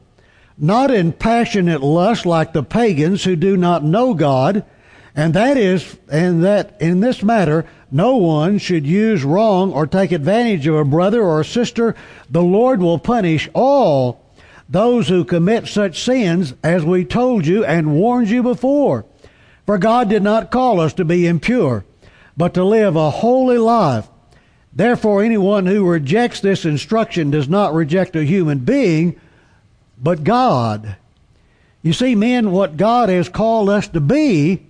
not 0.56 0.90
in 0.90 1.12
passionate 1.12 1.82
lust 1.82 2.26
like 2.26 2.52
the 2.52 2.62
pagans 2.62 3.24
who 3.24 3.36
do 3.36 3.56
not 3.56 3.84
know 3.84 4.14
God, 4.14 4.64
and 5.16 5.34
that 5.34 5.56
is, 5.56 5.96
and 6.10 6.42
that 6.44 6.76
in 6.80 7.00
this 7.00 7.22
matter, 7.22 7.64
no 7.90 8.16
one 8.16 8.58
should 8.58 8.86
use 8.86 9.22
wrong 9.22 9.72
or 9.72 9.86
take 9.86 10.10
advantage 10.10 10.66
of 10.66 10.74
a 10.74 10.84
brother 10.84 11.22
or 11.22 11.40
a 11.40 11.44
sister. 11.44 11.94
The 12.28 12.42
Lord 12.42 12.80
will 12.80 12.98
punish 12.98 13.48
all 13.54 14.24
those 14.68 15.08
who 15.08 15.24
commit 15.24 15.68
such 15.68 16.02
sins 16.02 16.54
as 16.62 16.84
we 16.84 17.04
told 17.04 17.46
you 17.46 17.64
and 17.64 17.94
warned 17.94 18.30
you 18.30 18.42
before. 18.42 19.04
For 19.66 19.78
God 19.78 20.08
did 20.08 20.22
not 20.22 20.50
call 20.50 20.80
us 20.80 20.92
to 20.94 21.04
be 21.04 21.26
impure, 21.26 21.84
but 22.36 22.54
to 22.54 22.64
live 22.64 22.96
a 22.96 23.10
holy 23.10 23.58
life. 23.58 24.08
Therefore, 24.72 25.22
anyone 25.22 25.66
who 25.66 25.86
rejects 25.86 26.40
this 26.40 26.64
instruction 26.64 27.30
does 27.30 27.48
not 27.48 27.74
reject 27.74 28.16
a 28.16 28.24
human 28.24 28.58
being, 28.58 29.20
but 29.98 30.24
God. 30.24 30.96
You 31.82 31.92
see, 31.92 32.14
men, 32.14 32.50
what 32.50 32.76
God 32.76 33.08
has 33.08 33.28
called 33.28 33.68
us 33.68 33.88
to 33.88 34.00
be 34.00 34.64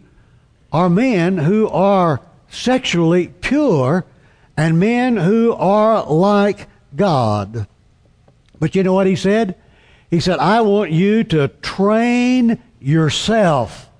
are 0.72 0.90
men 0.90 1.38
who 1.38 1.68
are 1.68 2.20
sexually 2.48 3.28
pure 3.40 4.04
and 4.56 4.80
men 4.80 5.16
who 5.16 5.52
are 5.52 6.04
like 6.06 6.68
God. 6.96 7.66
But 8.58 8.74
you 8.74 8.82
know 8.82 8.92
what 8.92 9.06
he 9.06 9.16
said? 9.16 9.56
He 10.10 10.20
said, 10.20 10.38
I 10.38 10.60
want 10.60 10.90
you 10.90 11.24
to 11.24 11.48
train 11.48 12.62
yourself. 12.80 13.90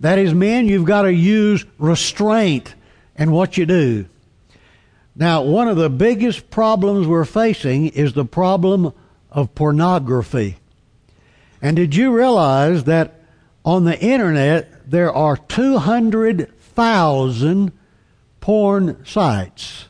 That 0.00 0.18
is, 0.18 0.34
men, 0.34 0.68
you've 0.68 0.84
got 0.84 1.02
to 1.02 1.12
use 1.12 1.64
restraint 1.78 2.74
in 3.16 3.30
what 3.30 3.56
you 3.56 3.64
do. 3.66 4.06
Now, 5.14 5.42
one 5.42 5.68
of 5.68 5.76
the 5.76 5.88
biggest 5.88 6.50
problems 6.50 7.06
we're 7.06 7.24
facing 7.24 7.88
is 7.88 8.12
the 8.12 8.26
problem 8.26 8.92
of 9.36 9.54
pornography. 9.54 10.56
And 11.62 11.76
did 11.76 11.94
you 11.94 12.10
realize 12.10 12.82
that 12.84 13.20
on 13.64 13.84
the 13.84 14.00
internet 14.00 14.90
there 14.90 15.12
are 15.12 15.36
200,000 15.36 17.72
porn 18.40 19.04
sites? 19.04 19.86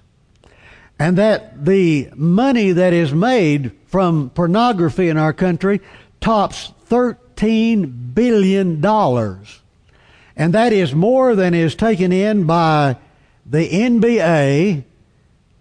And 0.98 1.16
that 1.18 1.64
the 1.64 2.08
money 2.14 2.72
that 2.72 2.92
is 2.92 3.12
made 3.12 3.70
from 3.86 4.30
pornography 4.30 5.08
in 5.08 5.16
our 5.16 5.32
country 5.32 5.80
tops 6.20 6.72
$13 6.88 8.14
billion. 8.14 8.84
And 8.84 10.54
that 10.54 10.72
is 10.72 10.92
more 10.94 11.36
than 11.36 11.54
is 11.54 11.74
taken 11.74 12.12
in 12.12 12.44
by 12.44 12.96
the 13.44 13.68
NBA, 13.68 14.84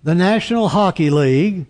the 0.03 0.15
National 0.15 0.69
Hockey 0.69 1.09
League, 1.09 1.65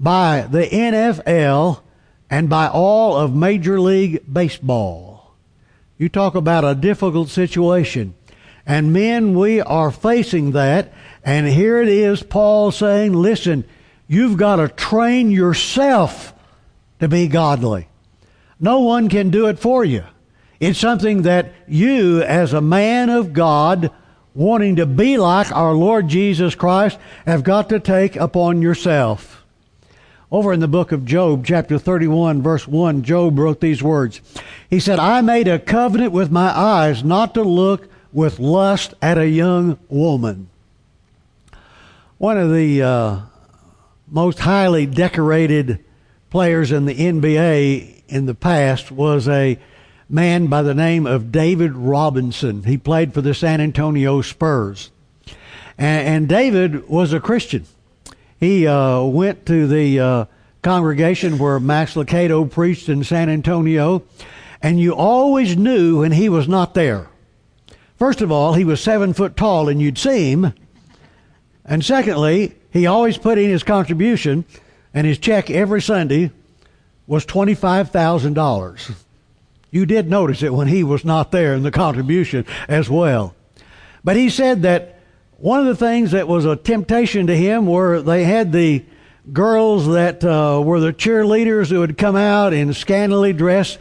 by 0.00 0.48
the 0.50 0.66
NFL 0.66 1.82
and 2.30 2.48
by 2.48 2.66
all 2.68 3.16
of 3.16 3.34
Major 3.34 3.78
League 3.78 4.22
Baseball. 4.32 5.34
You 5.98 6.08
talk 6.08 6.34
about 6.34 6.64
a 6.64 6.74
difficult 6.74 7.28
situation. 7.28 8.14
And 8.64 8.92
men, 8.92 9.38
we 9.38 9.60
are 9.60 9.90
facing 9.90 10.52
that. 10.52 10.92
And 11.22 11.46
here 11.46 11.82
it 11.82 11.88
is, 11.88 12.22
Paul 12.22 12.72
saying, 12.72 13.12
listen, 13.12 13.64
you've 14.08 14.38
got 14.38 14.56
to 14.56 14.68
train 14.68 15.30
yourself 15.30 16.32
to 17.00 17.08
be 17.08 17.28
godly. 17.28 17.88
No 18.58 18.80
one 18.80 19.08
can 19.10 19.28
do 19.28 19.46
it 19.46 19.58
for 19.58 19.84
you. 19.84 20.04
It's 20.58 20.78
something 20.78 21.22
that 21.22 21.52
you, 21.66 22.22
as 22.22 22.52
a 22.52 22.60
man 22.60 23.10
of 23.10 23.32
God, 23.32 23.90
wanting 24.34 24.76
to 24.76 24.86
be 24.86 25.18
like 25.18 25.52
our 25.52 25.72
Lord 25.72 26.08
Jesus 26.08 26.54
Christ, 26.54 26.98
have 27.26 27.42
got 27.42 27.68
to 27.70 27.80
take 27.80 28.16
upon 28.16 28.62
yourself. 28.62 29.39
Over 30.32 30.52
in 30.52 30.60
the 30.60 30.68
book 30.68 30.92
of 30.92 31.04
Job, 31.04 31.44
chapter 31.44 31.76
31, 31.76 32.40
verse 32.40 32.68
1, 32.68 33.02
Job 33.02 33.36
wrote 33.36 33.60
these 33.60 33.82
words. 33.82 34.20
He 34.68 34.78
said, 34.78 35.00
I 35.00 35.22
made 35.22 35.48
a 35.48 35.58
covenant 35.58 36.12
with 36.12 36.30
my 36.30 36.56
eyes 36.56 37.02
not 37.02 37.34
to 37.34 37.42
look 37.42 37.88
with 38.12 38.38
lust 38.38 38.94
at 39.02 39.18
a 39.18 39.28
young 39.28 39.76
woman. 39.88 40.48
One 42.18 42.38
of 42.38 42.52
the 42.52 42.80
uh, 42.80 43.20
most 44.08 44.38
highly 44.38 44.86
decorated 44.86 45.84
players 46.30 46.70
in 46.70 46.84
the 46.84 46.94
NBA 46.94 48.02
in 48.06 48.26
the 48.26 48.34
past 48.34 48.92
was 48.92 49.26
a 49.26 49.58
man 50.08 50.46
by 50.46 50.62
the 50.62 50.74
name 50.74 51.06
of 51.06 51.32
David 51.32 51.72
Robinson. 51.72 52.62
He 52.62 52.78
played 52.78 53.14
for 53.14 53.20
the 53.20 53.34
San 53.34 53.60
Antonio 53.60 54.22
Spurs. 54.22 54.92
And, 55.76 56.06
and 56.06 56.28
David 56.28 56.88
was 56.88 57.12
a 57.12 57.18
Christian 57.18 57.66
he 58.40 58.66
uh, 58.66 59.02
went 59.02 59.44
to 59.46 59.66
the 59.66 60.00
uh, 60.00 60.24
congregation 60.62 61.38
where 61.38 61.60
Max 61.60 61.94
Lucado 61.94 62.50
preached 62.50 62.88
in 62.88 63.04
San 63.04 63.28
Antonio, 63.28 64.02
and 64.62 64.80
you 64.80 64.94
always 64.94 65.56
knew 65.56 66.00
when 66.00 66.12
he 66.12 66.28
was 66.28 66.48
not 66.48 66.74
there. 66.74 67.08
First 67.98 68.22
of 68.22 68.32
all, 68.32 68.54
he 68.54 68.64
was 68.64 68.80
seven 68.80 69.12
foot 69.12 69.36
tall, 69.36 69.68
and 69.68 69.80
you'd 69.80 69.98
see 69.98 70.30
him. 70.30 70.54
And 71.66 71.84
secondly, 71.84 72.54
he 72.70 72.86
always 72.86 73.18
put 73.18 73.36
in 73.36 73.50
his 73.50 73.62
contribution, 73.62 74.46
and 74.94 75.06
his 75.06 75.18
check 75.18 75.50
every 75.50 75.82
Sunday 75.82 76.30
was 77.06 77.26
$25,000. 77.26 78.94
You 79.70 79.84
did 79.84 80.08
notice 80.08 80.42
it 80.42 80.54
when 80.54 80.68
he 80.68 80.82
was 80.82 81.04
not 81.04 81.30
there 81.30 81.54
in 81.54 81.62
the 81.62 81.70
contribution 81.70 82.46
as 82.68 82.88
well. 82.88 83.34
But 84.02 84.16
he 84.16 84.30
said 84.30 84.62
that 84.62 84.99
one 85.40 85.60
of 85.60 85.66
the 85.66 85.74
things 85.74 86.10
that 86.10 86.28
was 86.28 86.44
a 86.44 86.54
temptation 86.54 87.26
to 87.26 87.36
him 87.36 87.66
were 87.66 88.02
they 88.02 88.24
had 88.24 88.52
the 88.52 88.84
girls 89.32 89.88
that 89.88 90.22
uh, 90.22 90.60
were 90.62 90.80
the 90.80 90.92
cheerleaders 90.92 91.70
who 91.70 91.80
would 91.80 91.96
come 91.96 92.14
out 92.14 92.52
in 92.52 92.74
scantily 92.74 93.32
dressed 93.32 93.78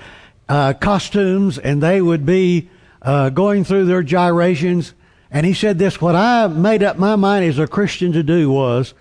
uh, 0.47 0.71
costumes 0.73 1.57
and 1.57 1.83
they 1.83 2.01
would 2.01 2.25
be 2.25 2.69
uh, 3.01 3.29
going 3.29 3.65
through 3.65 3.85
their 3.85 4.03
gyrations. 4.03 4.93
And 5.31 5.45
he 5.45 5.53
said 5.53 5.77
this, 5.77 5.99
what 5.99 6.15
I 6.15 6.47
made 6.47 6.81
up 6.81 6.97
my 6.97 7.17
mind 7.17 7.43
as 7.43 7.59
a 7.59 7.67
Christian 7.67 8.13
to 8.13 8.23
do 8.23 8.49
was 8.49 8.93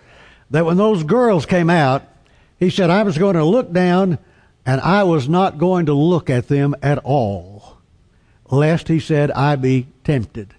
that 0.50 0.66
when 0.66 0.76
those 0.78 1.04
girls 1.04 1.46
came 1.46 1.70
out, 1.70 2.02
he 2.58 2.70
said, 2.70 2.90
I 2.90 3.04
was 3.04 3.18
going 3.18 3.36
to 3.36 3.44
look 3.44 3.72
down 3.72 4.18
and 4.66 4.80
I 4.80 5.04
was 5.04 5.28
not 5.28 5.58
going 5.58 5.86
to 5.86 5.94
look 5.94 6.28
at 6.28 6.48
them 6.48 6.74
at 6.82 6.98
all, 6.98 7.78
lest, 8.50 8.88
he 8.88 8.98
said, 8.98 9.30
I 9.30 9.54
be 9.54 9.86
tempted. 10.02 10.54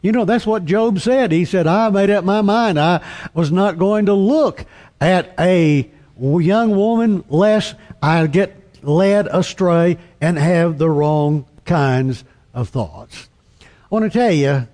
You 0.00 0.12
know, 0.12 0.24
that's 0.24 0.46
what 0.46 0.64
Job 0.64 1.00
said. 1.00 1.32
He 1.32 1.44
said, 1.44 1.66
I 1.66 1.88
made 1.90 2.10
up 2.10 2.24
my 2.24 2.40
mind. 2.40 2.78
I 2.78 3.00
was 3.34 3.50
not 3.50 3.78
going 3.78 4.06
to 4.06 4.14
look 4.14 4.64
at 5.00 5.34
a 5.38 5.90
young 6.18 6.76
woman 6.76 7.24
lest 7.28 7.74
I 8.00 8.26
get 8.28 8.56
led 8.82 9.26
astray 9.26 9.98
and 10.20 10.38
have 10.38 10.78
the 10.78 10.88
wrong 10.88 11.46
kinds 11.64 12.24
of 12.54 12.68
thoughts. 12.68 13.28
I 13.60 13.66
want 13.90 14.04
to 14.04 14.18
tell 14.18 14.32
you, 14.32 14.68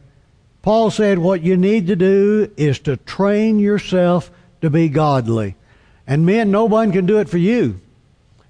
Paul 0.62 0.90
said 0.90 1.18
what 1.18 1.42
you 1.42 1.56
need 1.56 1.86
to 1.86 1.96
do 1.96 2.50
is 2.56 2.78
to 2.80 2.96
train 2.96 3.58
yourself 3.58 4.30
to 4.60 4.70
be 4.70 4.88
godly. 4.88 5.56
And 6.06 6.26
men, 6.26 6.50
no 6.50 6.66
one 6.66 6.92
can 6.92 7.06
do 7.06 7.18
it 7.18 7.28
for 7.28 7.38
you. 7.38 7.80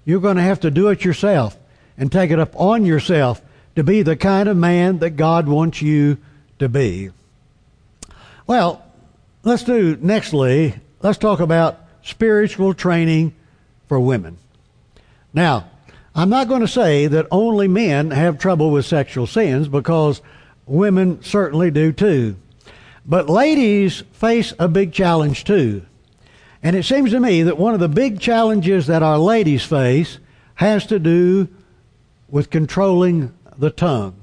You're 0.03 0.21
going 0.21 0.37
to 0.37 0.43
have 0.43 0.61
to 0.61 0.71
do 0.71 0.89
it 0.89 1.03
yourself 1.03 1.57
and 1.97 2.11
take 2.11 2.31
it 2.31 2.39
up 2.39 2.59
on 2.59 2.85
yourself 2.85 3.41
to 3.75 3.83
be 3.83 4.01
the 4.01 4.15
kind 4.15 4.47
of 4.49 4.57
man 4.57 4.99
that 4.99 5.11
God 5.11 5.47
wants 5.47 5.81
you 5.81 6.17
to 6.59 6.69
be. 6.69 7.11
Well, 8.47 8.83
let's 9.43 9.63
do 9.63 9.95
nextly, 9.97 10.79
let's 11.01 11.17
talk 11.17 11.39
about 11.39 11.79
spiritual 12.03 12.73
training 12.73 13.33
for 13.87 13.99
women. 13.99 14.37
Now, 15.33 15.69
I'm 16.13 16.29
not 16.29 16.47
going 16.47 16.61
to 16.61 16.67
say 16.67 17.07
that 17.07 17.27
only 17.31 17.67
men 17.67 18.11
have 18.11 18.39
trouble 18.39 18.71
with 18.71 18.85
sexual 18.85 19.27
sins 19.27 19.67
because 19.67 20.21
women 20.65 21.21
certainly 21.23 21.71
do 21.71 21.91
too. 21.91 22.37
But 23.05 23.29
ladies 23.29 24.01
face 24.13 24.53
a 24.57 24.67
big 24.67 24.93
challenge 24.93 25.43
too. 25.43 25.85
And 26.63 26.75
it 26.75 26.83
seems 26.83 27.11
to 27.11 27.19
me 27.19 27.43
that 27.43 27.57
one 27.57 27.73
of 27.73 27.79
the 27.79 27.89
big 27.89 28.19
challenges 28.19 28.87
that 28.87 29.03
our 29.03 29.19
ladies 29.19 29.63
face 29.63 30.17
has 30.55 30.87
to 30.87 30.99
do 30.99 31.47
with 32.29 32.49
controlling 32.49 33.33
the 33.57 33.69
tongue. 33.69 34.15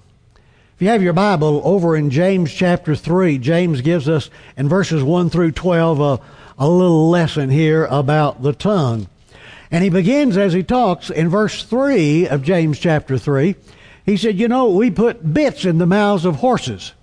If 0.82 0.86
you 0.86 0.90
have 0.90 1.02
your 1.04 1.12
Bible 1.12 1.62
over 1.64 1.96
in 1.96 2.10
James 2.10 2.52
chapter 2.52 2.96
3, 2.96 3.38
James 3.38 3.82
gives 3.82 4.08
us 4.08 4.30
in 4.56 4.68
verses 4.68 5.00
1 5.00 5.30
through 5.30 5.52
12 5.52 6.00
a, 6.00 6.20
a 6.58 6.68
little 6.68 7.08
lesson 7.08 7.50
here 7.50 7.84
about 7.84 8.42
the 8.42 8.52
tongue. 8.52 9.06
And 9.70 9.84
he 9.84 9.90
begins 9.90 10.36
as 10.36 10.52
he 10.52 10.64
talks 10.64 11.08
in 11.08 11.28
verse 11.28 11.62
3 11.62 12.26
of 12.26 12.42
James 12.42 12.80
chapter 12.80 13.16
3. 13.16 13.54
He 14.04 14.16
said, 14.16 14.40
You 14.40 14.48
know, 14.48 14.70
we 14.70 14.90
put 14.90 15.32
bits 15.32 15.64
in 15.64 15.78
the 15.78 15.86
mouths 15.86 16.24
of 16.24 16.34
horses. 16.34 16.94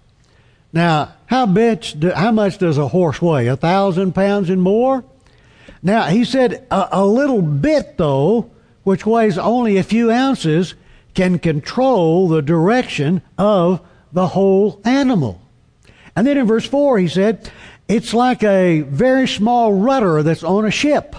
Now, 0.74 1.14
how, 1.28 1.46
do, 1.46 2.12
how 2.14 2.34
much 2.34 2.58
does 2.58 2.78
a 2.78 2.90
horse 2.90 3.22
weigh? 3.22 3.48
A 3.48 3.56
thousand 3.56 4.12
pounds 4.12 4.50
and 4.50 4.62
more? 4.62 5.06
Now, 5.82 6.08
he 6.08 6.26
said, 6.26 6.68
a, 6.70 6.90
a 6.92 7.06
little 7.06 7.42
bit, 7.42 7.96
though, 7.96 8.52
which 8.84 9.06
weighs 9.06 9.38
only 9.38 9.78
a 9.78 9.84
few 9.84 10.12
ounces, 10.12 10.76
can 11.20 11.38
control 11.38 12.30
the 12.30 12.42
direction 12.42 13.22
of 13.38 13.82
the 14.14 14.26
whole 14.26 14.80
animal. 14.86 15.42
And 16.16 16.26
then 16.26 16.38
in 16.38 16.48
verse 16.48 16.66
4, 16.66 16.98
he 16.98 17.10
said, 17.10 17.52
it's 17.90 18.14
like 18.14 18.42
a 18.42 18.80
very 18.84 19.28
small 19.28 19.74
rudder 19.74 20.24
that's 20.24 20.46
on 20.46 20.66
a 20.66 20.72
ship. 20.72 21.18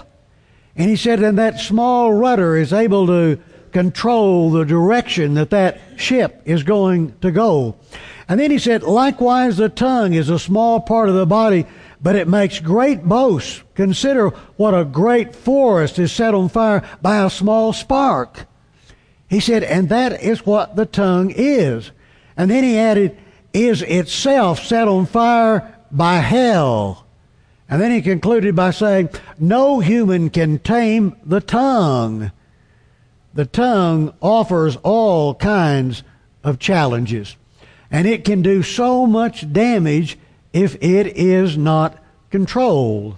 And 0.75 0.89
he 0.89 0.95
said, 0.95 1.21
and 1.21 1.37
that 1.37 1.59
small 1.59 2.11
rudder 2.11 2.57
is 2.57 2.73
able 2.73 3.05
to 3.05 3.39
control 3.71 4.49
the 4.49 4.65
direction 4.65 5.35
that 5.35 5.51
that 5.51 5.79
ship 5.97 6.41
is 6.45 6.63
going 6.63 7.15
to 7.19 7.29
go. 7.29 7.75
And 8.27 8.39
then 8.39 8.49
he 8.49 8.57
said, 8.57 8.81
likewise, 8.81 9.57
the 9.57 9.69
tongue 9.69 10.13
is 10.13 10.29
a 10.29 10.39
small 10.39 10.79
part 10.79 11.09
of 11.09 11.15
the 11.15 11.27
body, 11.27 11.67
but 12.01 12.15
it 12.15 12.27
makes 12.27 12.59
great 12.59 13.03
boasts. 13.03 13.61
Consider 13.75 14.29
what 14.57 14.73
a 14.73 14.83
great 14.83 15.35
forest 15.35 15.99
is 15.99 16.11
set 16.11 16.33
on 16.33 16.49
fire 16.49 16.81
by 17.03 17.23
a 17.23 17.29
small 17.29 17.71
spark. 17.71 18.47
He 19.31 19.39
said, 19.39 19.63
and 19.63 19.87
that 19.87 20.21
is 20.21 20.45
what 20.45 20.75
the 20.75 20.85
tongue 20.85 21.31
is. 21.33 21.91
And 22.35 22.51
then 22.51 22.65
he 22.65 22.77
added, 22.77 23.17
is 23.53 23.81
itself 23.81 24.61
set 24.61 24.89
on 24.89 25.05
fire 25.05 25.73
by 25.89 26.17
hell. 26.17 27.05
And 27.69 27.81
then 27.81 27.91
he 27.91 28.01
concluded 28.01 28.57
by 28.57 28.71
saying, 28.71 29.07
no 29.39 29.79
human 29.79 30.31
can 30.31 30.59
tame 30.59 31.15
the 31.25 31.39
tongue. 31.39 32.33
The 33.33 33.45
tongue 33.45 34.13
offers 34.21 34.75
all 34.83 35.33
kinds 35.35 36.03
of 36.43 36.59
challenges. 36.59 37.37
And 37.89 38.05
it 38.05 38.25
can 38.25 38.41
do 38.41 38.61
so 38.61 39.07
much 39.07 39.53
damage 39.53 40.17
if 40.51 40.75
it 40.83 41.07
is 41.07 41.57
not 41.57 41.97
controlled. 42.31 43.15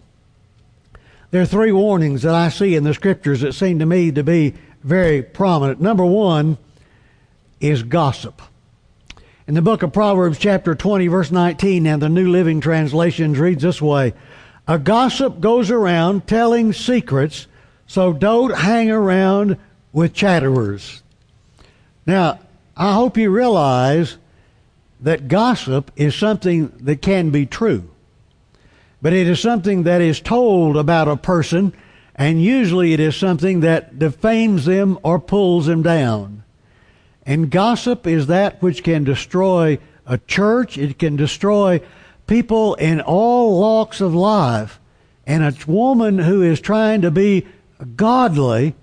There 1.31 1.41
are 1.41 1.47
three 1.47 1.71
warnings 1.71 2.21
that 2.21 2.35
I 2.35 2.49
see 2.49 2.75
in 2.75 2.83
the 2.83 2.93
scriptures 2.93 3.41
that 3.41 3.53
seem 3.53 3.79
to 3.79 3.87
me 3.87 4.11
to 4.11 4.23
be 4.23 4.53
very 4.83 5.23
prominent. 5.23 5.81
Number 5.81 6.05
one 6.05 6.57
is 7.59 7.83
gossip. 7.83 8.41
In 9.47 9.55
the 9.55 9.61
book 9.61 9.83
of 9.83 9.91
Proverbs, 9.91 10.37
chapter 10.37 10.75
20, 10.75 11.07
verse 11.07 11.31
19, 11.31 11.85
and 11.87 12.01
the 12.01 12.09
New 12.09 12.29
Living 12.29 12.61
Translations 12.61 13.39
reads 13.39 13.63
this 13.63 13.81
way 13.81 14.13
A 14.67 14.77
gossip 14.79 15.39
goes 15.39 15.71
around 15.71 16.27
telling 16.27 16.73
secrets, 16.73 17.47
so 17.87 18.13
don't 18.13 18.55
hang 18.55 18.91
around 18.91 19.57
with 19.91 20.13
chatterers. 20.13 21.03
Now, 22.05 22.39
I 22.75 22.93
hope 22.93 23.17
you 23.17 23.29
realize 23.29 24.17
that 25.01 25.27
gossip 25.27 25.91
is 25.95 26.15
something 26.15 26.71
that 26.81 27.01
can 27.01 27.29
be 27.29 27.45
true 27.45 27.89
but 29.03 29.11
it 29.11 29.27
is 29.27 29.41
something 29.41 29.83
that 29.83 29.99
is 29.99 30.21
told 30.21 30.77
about 30.77 31.09
a 31.09 31.17
person, 31.17 31.73
and 32.15 32.41
usually 32.41 32.93
it 32.93 32.99
is 32.99 33.15
something 33.15 33.61
that 33.61 33.97
defames 33.97 34.65
them 34.65 34.99
or 35.03 35.19
pulls 35.19 35.65
them 35.65 35.81
down. 35.81 36.43
And 37.25 37.49
gossip 37.49 38.05
is 38.05 38.27
that 38.27 38.61
which 38.61 38.83
can 38.83 39.03
destroy 39.03 39.79
a 40.05 40.17
church, 40.17 40.77
it 40.77 40.99
can 40.99 41.15
destroy 41.15 41.81
people 42.27 42.75
in 42.75 43.01
all 43.01 43.59
walks 43.59 44.01
of 44.01 44.13
life. 44.13 44.79
And 45.25 45.43
a 45.43 45.55
woman 45.65 46.19
who 46.19 46.41
is 46.41 46.59
trying 46.59 47.01
to 47.01 47.11
be 47.11 47.47
godly 47.95 48.75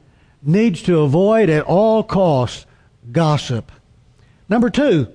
needs 0.43 0.83
to 0.83 1.01
avoid 1.01 1.51
at 1.51 1.64
all 1.64 2.03
costs 2.03 2.66
gossip. 3.12 3.71
Number 4.49 4.71
two, 4.71 5.09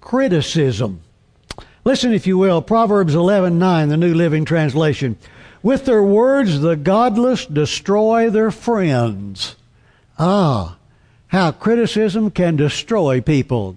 criticism. 0.00 1.02
Listen, 1.84 2.12
if 2.12 2.26
you 2.26 2.38
will, 2.38 2.62
Proverbs 2.62 3.14
11:9, 3.14 3.88
the 3.88 3.96
New 3.96 4.14
Living 4.14 4.44
Translation. 4.44 5.16
With 5.68 5.84
their 5.84 6.02
words, 6.02 6.60
the 6.60 6.76
godless 6.76 7.44
destroy 7.44 8.30
their 8.30 8.50
friends. 8.50 9.54
Ah, 10.18 10.78
how 11.26 11.52
criticism 11.52 12.30
can 12.30 12.56
destroy 12.56 13.20
people. 13.20 13.76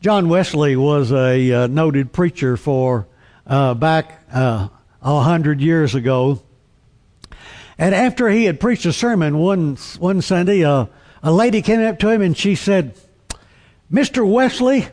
John 0.00 0.28
Wesley 0.28 0.76
was 0.76 1.10
a 1.10 1.52
uh, 1.52 1.66
noted 1.66 2.12
preacher 2.12 2.56
for 2.56 3.08
uh, 3.48 3.74
back 3.74 4.22
uh, 4.32 4.68
a 5.02 5.08
uh, 5.08 5.22
hundred 5.22 5.60
years 5.60 5.96
ago. 5.96 6.40
And 7.76 7.96
after 7.96 8.28
he 8.28 8.44
had 8.44 8.60
preached 8.60 8.86
a 8.86 8.92
sermon 8.92 9.38
one 9.38 9.74
one 9.98 10.22
Sunday, 10.22 10.62
uh, 10.62 10.86
a 11.20 11.32
lady 11.32 11.62
came 11.62 11.80
up 11.80 11.98
to 11.98 12.10
him 12.10 12.22
and 12.22 12.38
she 12.38 12.54
said, 12.54 12.94
"Mr. 13.92 14.24
Wesley, 14.24 14.86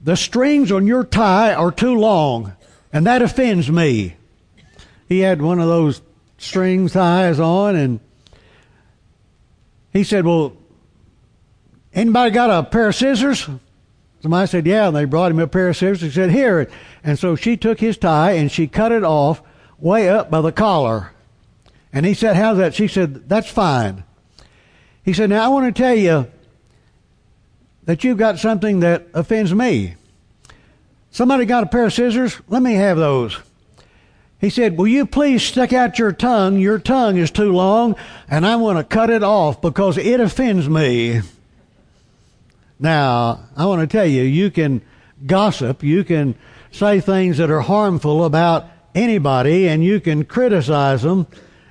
the 0.00 0.16
strings 0.16 0.70
on 0.70 0.86
your 0.86 1.02
tie 1.02 1.52
are 1.52 1.72
too 1.72 1.96
long, 1.96 2.52
and 2.92 3.04
that 3.08 3.22
offends 3.22 3.68
me. 3.68 4.14
He 5.08 5.20
had 5.20 5.42
one 5.42 5.60
of 5.60 5.68
those 5.68 6.02
string 6.38 6.88
ties 6.88 7.38
on, 7.38 7.76
and 7.76 8.00
he 9.92 10.04
said, 10.04 10.24
Well, 10.24 10.56
anybody 11.92 12.30
got 12.30 12.50
a 12.50 12.68
pair 12.68 12.88
of 12.88 12.94
scissors? 12.94 13.48
Somebody 14.20 14.46
said, 14.46 14.66
Yeah, 14.66 14.88
and 14.88 14.96
they 14.96 15.04
brought 15.04 15.30
him 15.30 15.38
a 15.38 15.46
pair 15.46 15.68
of 15.68 15.76
scissors. 15.76 16.00
He 16.00 16.10
said, 16.10 16.30
Here. 16.30 16.70
And 17.04 17.18
so 17.18 17.36
she 17.36 17.56
took 17.56 17.80
his 17.80 17.98
tie 17.98 18.32
and 18.32 18.50
she 18.50 18.66
cut 18.66 18.92
it 18.92 19.04
off 19.04 19.42
way 19.78 20.08
up 20.08 20.30
by 20.30 20.40
the 20.40 20.52
collar. 20.52 21.12
And 21.92 22.06
he 22.06 22.14
said, 22.14 22.36
How's 22.36 22.58
that? 22.58 22.74
She 22.74 22.88
said, 22.88 23.28
That's 23.28 23.48
fine. 23.48 24.04
He 25.04 25.12
said, 25.12 25.30
Now 25.30 25.44
I 25.44 25.48
want 25.48 25.74
to 25.74 25.82
tell 25.82 25.94
you, 25.94 26.28
that 27.84 28.04
you've 28.04 28.18
got 28.18 28.38
something 28.38 28.80
that 28.80 29.08
offends 29.14 29.52
me. 29.52 29.96
Somebody 31.10 31.44
got 31.44 31.64
a 31.64 31.66
pair 31.66 31.86
of 31.86 31.92
scissors? 31.92 32.40
Let 32.48 32.62
me 32.62 32.74
have 32.74 32.96
those. 32.96 33.38
He 34.42 34.50
said, 34.50 34.76
Will 34.76 34.88
you 34.88 35.06
please 35.06 35.40
stick 35.42 35.72
out 35.72 36.00
your 36.00 36.10
tongue? 36.10 36.58
Your 36.58 36.80
tongue 36.80 37.16
is 37.16 37.30
too 37.30 37.52
long, 37.52 37.94
and 38.28 38.44
I 38.44 38.56
want 38.56 38.76
to 38.76 38.84
cut 38.84 39.08
it 39.08 39.22
off 39.22 39.62
because 39.62 39.96
it 39.96 40.18
offends 40.18 40.68
me. 40.68 41.22
Now, 42.80 43.44
I 43.56 43.66
want 43.66 43.80
to 43.82 43.86
tell 43.86 44.04
you, 44.04 44.24
you 44.24 44.50
can 44.50 44.82
gossip, 45.24 45.84
you 45.84 46.02
can 46.02 46.34
say 46.72 47.00
things 47.00 47.38
that 47.38 47.52
are 47.52 47.60
harmful 47.60 48.24
about 48.24 48.66
anybody, 48.96 49.68
and 49.68 49.84
you 49.84 50.00
can 50.00 50.24
criticize 50.24 51.02
them, 51.02 51.28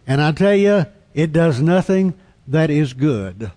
and 0.08 0.22
I 0.22 0.32
tell 0.32 0.56
you, 0.56 0.86
it 1.14 1.34
does 1.34 1.62
nothing 1.62 2.14
that 2.48 2.70
is 2.70 2.94
good. 2.94 3.52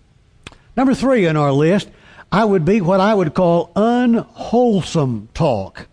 Number 0.77 0.93
three 0.93 1.29
on 1.29 1.37
our 1.37 1.53
list 1.53 1.89
I 2.33 2.45
would 2.45 2.65
be 2.65 2.81
what 2.81 2.99
I 2.99 3.15
would 3.15 3.33
call 3.33 3.71
unwholesome 3.77 5.29
talk. 5.35 5.87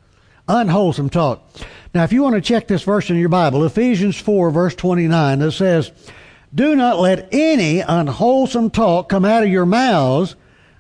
Unwholesome 0.47 1.11
talk. 1.11 1.47
Now, 1.93 2.03
if 2.03 2.13
you 2.13 2.23
want 2.23 2.35
to 2.35 2.41
check 2.41 2.67
this 2.67 2.83
verse 2.83 3.09
in 3.09 3.17
your 3.17 3.29
Bible, 3.29 3.65
Ephesians 3.65 4.17
4, 4.17 4.49
verse 4.51 4.75
29, 4.75 5.41
it 5.41 5.51
says, 5.51 5.91
Do 6.55 6.75
not 6.75 6.99
let 6.99 7.27
any 7.33 7.81
unwholesome 7.81 8.69
talk 8.69 9.09
come 9.09 9.25
out 9.25 9.43
of 9.43 9.49
your 9.49 9.65
mouths, 9.65 10.35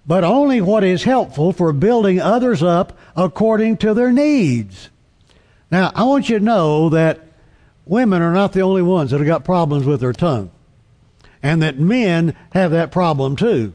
but 0.05 0.23
only 0.23 0.61
what 0.61 0.85
is 0.85 1.03
helpful 1.03 1.51
for 1.51 1.73
building 1.73 2.21
others 2.21 2.63
up 2.63 2.97
according 3.15 3.77
to 3.77 3.93
their 3.93 4.11
needs. 4.11 4.89
Now, 5.69 5.91
I 5.95 6.05
want 6.05 6.29
you 6.29 6.39
to 6.39 6.43
know 6.43 6.89
that 6.89 7.19
women 7.85 8.21
are 8.21 8.33
not 8.33 8.53
the 8.53 8.61
only 8.61 8.81
ones 8.81 9.11
that 9.11 9.17
have 9.17 9.27
got 9.27 9.43
problems 9.43 9.85
with 9.85 9.99
their 9.99 10.13
tongue, 10.13 10.49
and 11.43 11.61
that 11.61 11.77
men 11.77 12.35
have 12.53 12.71
that 12.71 12.91
problem 12.91 13.35
too. 13.35 13.73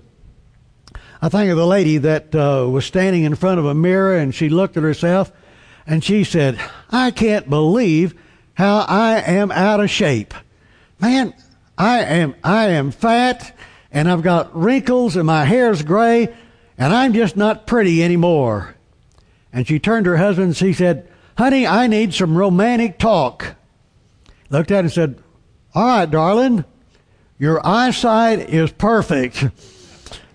I 1.21 1.29
think 1.29 1.51
of 1.51 1.59
the 1.59 1.67
lady 1.67 1.99
that 1.99 2.35
uh, 2.35 2.67
was 2.69 2.87
standing 2.87 3.25
in 3.25 3.35
front 3.35 3.59
of 3.59 3.67
a 3.67 3.75
mirror 3.75 4.17
and 4.17 4.35
she 4.35 4.49
looked 4.49 4.77
at 4.77 4.83
herself 4.83 5.33
and 5.87 6.03
she 6.03 6.25
said, 6.25 6.59
I 6.91 7.11
can't 7.11 7.49
believe 7.49 8.15
how 8.55 8.85
I 8.89 9.21
am 9.21 9.51
out 9.53 9.81
of 9.81 9.91
shape. 9.91 10.35
Man, 11.01 11.35
I 11.79 12.01
am, 12.01 12.35
I 12.43 12.69
am 12.69 12.91
fat 12.91 13.55
and 13.93 14.11
I've 14.11 14.23
got 14.23 14.57
wrinkles 14.57 15.17
and 15.17 15.27
my 15.27 15.45
hair's 15.45 15.83
gray 15.83 16.35
and 16.79 16.93
I'm 16.93 17.13
just 17.13 17.37
not 17.37 17.67
pretty 17.67 18.03
anymore. 18.03 18.75
And 19.53 19.67
she 19.67 19.79
turned 19.79 20.05
to 20.05 20.11
her 20.13 20.17
husband 20.17 20.49
and 20.49 20.57
she 20.57 20.73
said, 20.73 21.09
honey, 21.39 21.67
I 21.67 21.87
need 21.87 22.15
some 22.15 22.37
romantic 22.37 22.99
talk. 22.99 23.55
Looked 24.51 24.71
at 24.71 24.81
him 24.81 24.87
and 24.87 24.93
said, 24.93 25.23
all 25.75 25.87
right, 25.87 26.11
darling, 26.11 26.65
your 27.39 27.65
eyesight 27.67 28.51
is 28.51 28.73
perfect. 28.73 29.45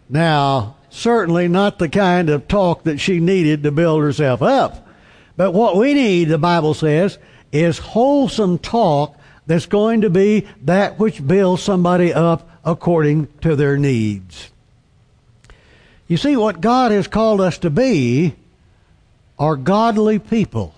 Now, 0.07 0.75
certainly 0.89 1.47
not 1.47 1.79
the 1.79 1.89
kind 1.89 2.29
of 2.29 2.47
talk 2.47 2.83
that 2.83 2.99
she 2.99 3.19
needed 3.19 3.63
to 3.63 3.71
build 3.71 4.03
herself 4.03 4.41
up. 4.41 4.87
But 5.41 5.55
what 5.55 5.75
we 5.75 5.95
need, 5.95 6.25
the 6.25 6.37
Bible 6.37 6.75
says, 6.75 7.17
is 7.51 7.79
wholesome 7.79 8.59
talk 8.59 9.17
that's 9.47 9.65
going 9.65 10.01
to 10.01 10.09
be 10.11 10.45
that 10.65 10.99
which 10.99 11.25
builds 11.25 11.63
somebody 11.63 12.13
up 12.13 12.47
according 12.63 13.25
to 13.39 13.55
their 13.55 13.75
needs. 13.75 14.51
You 16.07 16.17
see, 16.17 16.37
what 16.37 16.61
God 16.61 16.91
has 16.91 17.07
called 17.07 17.41
us 17.41 17.57
to 17.57 17.71
be 17.71 18.35
are 19.39 19.55
godly 19.55 20.19
people. 20.19 20.75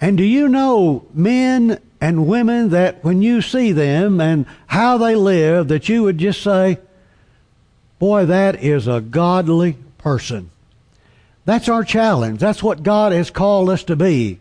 And 0.00 0.16
do 0.16 0.22
you 0.22 0.46
know 0.46 1.04
men 1.12 1.80
and 2.00 2.28
women 2.28 2.68
that 2.68 3.02
when 3.02 3.22
you 3.22 3.42
see 3.42 3.72
them 3.72 4.20
and 4.20 4.46
how 4.68 4.98
they 4.98 5.16
live, 5.16 5.66
that 5.66 5.88
you 5.88 6.04
would 6.04 6.18
just 6.18 6.42
say, 6.42 6.78
boy, 7.98 8.24
that 8.26 8.62
is 8.62 8.86
a 8.86 9.00
godly 9.00 9.76
person. 9.98 10.52
That's 11.48 11.70
our 11.70 11.82
challenge. 11.82 12.40
That's 12.40 12.62
what 12.62 12.82
God 12.82 13.12
has 13.12 13.30
called 13.30 13.70
us 13.70 13.82
to 13.84 13.96
be. 13.96 14.38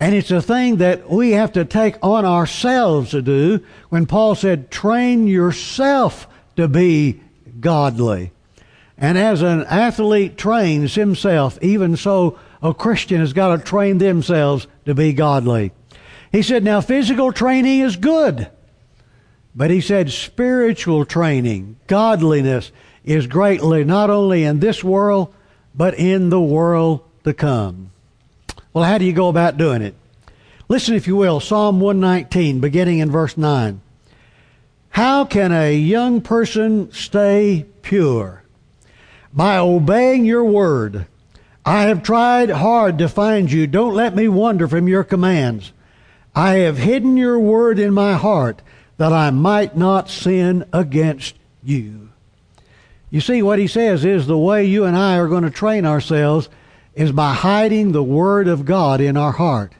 And 0.00 0.12
it's 0.12 0.32
a 0.32 0.42
thing 0.42 0.78
that 0.78 1.08
we 1.08 1.30
have 1.30 1.52
to 1.52 1.64
take 1.64 1.94
on 2.02 2.24
ourselves 2.24 3.12
to 3.12 3.22
do 3.22 3.64
when 3.90 4.06
Paul 4.06 4.34
said, 4.34 4.68
train 4.68 5.28
yourself 5.28 6.26
to 6.56 6.66
be 6.66 7.20
godly. 7.60 8.32
And 8.98 9.16
as 9.16 9.40
an 9.40 9.62
athlete 9.66 10.36
trains 10.36 10.96
himself, 10.96 11.60
even 11.62 11.96
so 11.96 12.40
a 12.60 12.74
Christian 12.74 13.20
has 13.20 13.32
got 13.32 13.56
to 13.56 13.62
train 13.62 13.98
themselves 13.98 14.66
to 14.84 14.96
be 14.96 15.12
godly. 15.12 15.70
He 16.32 16.42
said, 16.42 16.64
now 16.64 16.80
physical 16.80 17.30
training 17.30 17.82
is 17.82 17.94
good. 17.94 18.48
But 19.54 19.70
he 19.70 19.80
said 19.80 20.10
spiritual 20.10 21.04
training, 21.04 21.76
godliness 21.86 22.72
is 23.04 23.28
greatly 23.28 23.84
not 23.84 24.10
only 24.10 24.42
in 24.42 24.58
this 24.58 24.82
world, 24.82 25.32
but 25.74 25.98
in 25.98 26.30
the 26.30 26.40
world 26.40 27.02
to 27.24 27.32
come. 27.32 27.90
Well, 28.72 28.84
how 28.84 28.98
do 28.98 29.04
you 29.04 29.12
go 29.12 29.28
about 29.28 29.56
doing 29.56 29.82
it? 29.82 29.94
Listen, 30.68 30.94
if 30.94 31.06
you 31.06 31.16
will, 31.16 31.40
Psalm 31.40 31.80
119, 31.80 32.60
beginning 32.60 33.00
in 33.00 33.10
verse 33.10 33.36
9. 33.36 33.80
How 34.90 35.24
can 35.24 35.52
a 35.52 35.74
young 35.74 36.20
person 36.20 36.92
stay 36.92 37.66
pure? 37.82 38.42
By 39.32 39.58
obeying 39.58 40.24
your 40.24 40.44
word. 40.44 41.06
I 41.64 41.82
have 41.82 42.02
tried 42.02 42.50
hard 42.50 42.98
to 42.98 43.08
find 43.08 43.50
you. 43.50 43.66
Don't 43.66 43.94
let 43.94 44.14
me 44.14 44.28
wander 44.28 44.66
from 44.68 44.88
your 44.88 45.04
commands. 45.04 45.72
I 46.34 46.54
have 46.56 46.78
hidden 46.78 47.16
your 47.16 47.38
word 47.38 47.78
in 47.78 47.94
my 47.94 48.14
heart 48.14 48.62
that 48.96 49.12
I 49.12 49.30
might 49.30 49.76
not 49.76 50.10
sin 50.10 50.64
against 50.72 51.36
you. 51.62 52.01
You 53.12 53.20
see, 53.20 53.42
what 53.42 53.58
he 53.58 53.66
says 53.66 54.06
is 54.06 54.26
the 54.26 54.38
way 54.38 54.64
you 54.64 54.84
and 54.84 54.96
I 54.96 55.18
are 55.18 55.28
going 55.28 55.42
to 55.44 55.50
train 55.50 55.84
ourselves 55.84 56.48
is 56.94 57.12
by 57.12 57.34
hiding 57.34 57.92
the 57.92 58.02
Word 58.02 58.48
of 58.48 58.64
God 58.64 59.02
in 59.02 59.18
our 59.18 59.32
heart. 59.32 59.74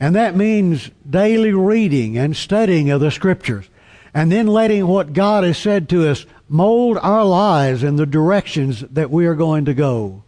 And 0.00 0.16
that 0.16 0.34
means 0.34 0.90
daily 1.08 1.52
reading 1.52 2.18
and 2.18 2.36
studying 2.36 2.90
of 2.90 3.00
the 3.00 3.12
Scriptures. 3.12 3.68
And 4.12 4.32
then 4.32 4.48
letting 4.48 4.88
what 4.88 5.12
God 5.12 5.44
has 5.44 5.56
said 5.56 5.88
to 5.90 6.10
us 6.10 6.26
mold 6.48 6.98
our 7.00 7.24
lives 7.24 7.84
in 7.84 7.94
the 7.94 8.06
directions 8.06 8.80
that 8.80 9.12
we 9.12 9.26
are 9.26 9.36
going 9.36 9.66
to 9.66 9.74
go. 9.74 10.24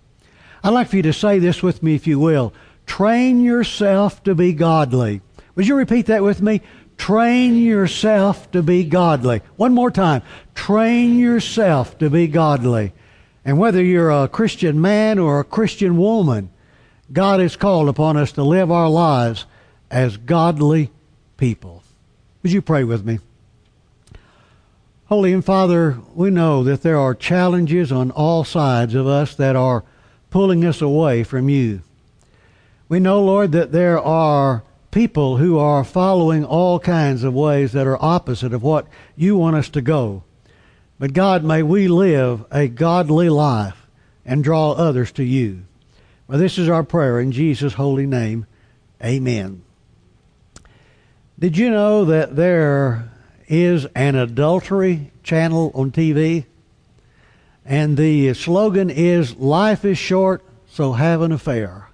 I'd 0.62 0.70
like 0.70 0.86
for 0.86 0.96
you 0.98 1.02
to 1.02 1.12
say 1.12 1.40
this 1.40 1.64
with 1.64 1.82
me, 1.82 1.96
if 1.96 2.06
you 2.06 2.20
will. 2.20 2.52
Train 2.86 3.42
yourself 3.42 4.22
to 4.22 4.36
be 4.36 4.52
godly. 4.52 5.20
Would 5.56 5.66
you 5.66 5.74
repeat 5.74 6.06
that 6.06 6.22
with 6.22 6.40
me? 6.40 6.62
Train 6.96 7.56
yourself 7.56 8.50
to 8.50 8.62
be 8.62 8.84
godly. 8.84 9.40
One 9.56 9.74
more 9.74 9.90
time. 9.90 10.22
Train 10.60 11.18
yourself 11.18 11.96
to 12.00 12.10
be 12.10 12.26
godly. 12.26 12.92
And 13.46 13.58
whether 13.58 13.82
you're 13.82 14.10
a 14.10 14.28
Christian 14.28 14.78
man 14.78 15.18
or 15.18 15.40
a 15.40 15.44
Christian 15.44 15.96
woman, 15.96 16.50
God 17.10 17.40
has 17.40 17.56
called 17.56 17.88
upon 17.88 18.18
us 18.18 18.32
to 18.32 18.42
live 18.42 18.70
our 18.70 18.90
lives 18.90 19.46
as 19.90 20.18
godly 20.18 20.90
people. 21.38 21.82
Would 22.42 22.52
you 22.52 22.60
pray 22.60 22.84
with 22.84 23.06
me? 23.06 23.20
Holy 25.06 25.32
and 25.32 25.42
Father, 25.42 25.98
we 26.14 26.28
know 26.28 26.62
that 26.64 26.82
there 26.82 26.98
are 26.98 27.14
challenges 27.14 27.90
on 27.90 28.10
all 28.10 28.44
sides 28.44 28.94
of 28.94 29.06
us 29.06 29.34
that 29.36 29.56
are 29.56 29.82
pulling 30.28 30.66
us 30.66 30.82
away 30.82 31.24
from 31.24 31.48
you. 31.48 31.80
We 32.86 33.00
know, 33.00 33.24
Lord, 33.24 33.52
that 33.52 33.72
there 33.72 33.98
are 33.98 34.62
people 34.90 35.38
who 35.38 35.58
are 35.58 35.84
following 35.84 36.44
all 36.44 36.78
kinds 36.78 37.24
of 37.24 37.32
ways 37.32 37.72
that 37.72 37.86
are 37.86 38.04
opposite 38.04 38.52
of 38.52 38.62
what 38.62 38.86
you 39.16 39.38
want 39.38 39.56
us 39.56 39.70
to 39.70 39.80
go. 39.80 40.22
But 41.00 41.14
God, 41.14 41.42
may 41.42 41.62
we 41.62 41.88
live 41.88 42.44
a 42.50 42.68
godly 42.68 43.30
life 43.30 43.86
and 44.26 44.44
draw 44.44 44.72
others 44.72 45.10
to 45.12 45.24
you. 45.24 45.62
Well, 46.28 46.38
this 46.38 46.58
is 46.58 46.68
our 46.68 46.84
prayer 46.84 47.18
in 47.18 47.32
Jesus' 47.32 47.72
holy 47.72 48.06
name. 48.06 48.44
Amen. 49.02 49.62
Did 51.38 51.56
you 51.56 51.70
know 51.70 52.04
that 52.04 52.36
there 52.36 53.10
is 53.48 53.86
an 53.94 54.14
adultery 54.14 55.10
channel 55.22 55.72
on 55.74 55.90
TV? 55.90 56.44
And 57.64 57.96
the 57.96 58.34
slogan 58.34 58.90
is 58.90 59.34
Life 59.36 59.86
is 59.86 59.96
short, 59.96 60.44
so 60.68 60.92
have 60.92 61.22
an 61.22 61.32
affair. 61.32 61.88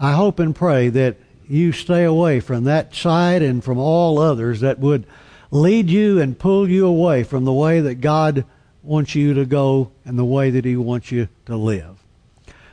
I 0.00 0.12
hope 0.12 0.38
and 0.38 0.56
pray 0.56 0.88
that 0.88 1.18
you 1.46 1.72
stay 1.72 2.04
away 2.04 2.40
from 2.40 2.64
that 2.64 2.94
side 2.94 3.42
and 3.42 3.62
from 3.62 3.76
all 3.76 4.18
others 4.18 4.60
that 4.60 4.78
would 4.78 5.06
lead 5.54 5.88
you 5.88 6.20
and 6.20 6.36
pull 6.36 6.68
you 6.68 6.84
away 6.84 7.22
from 7.22 7.44
the 7.44 7.52
way 7.52 7.80
that 7.80 8.00
God 8.00 8.44
wants 8.82 9.14
you 9.14 9.34
to 9.34 9.46
go 9.46 9.92
and 10.04 10.18
the 10.18 10.24
way 10.24 10.50
that 10.50 10.64
He 10.64 10.76
wants 10.76 11.12
you 11.12 11.28
to 11.46 11.56
live. 11.56 11.96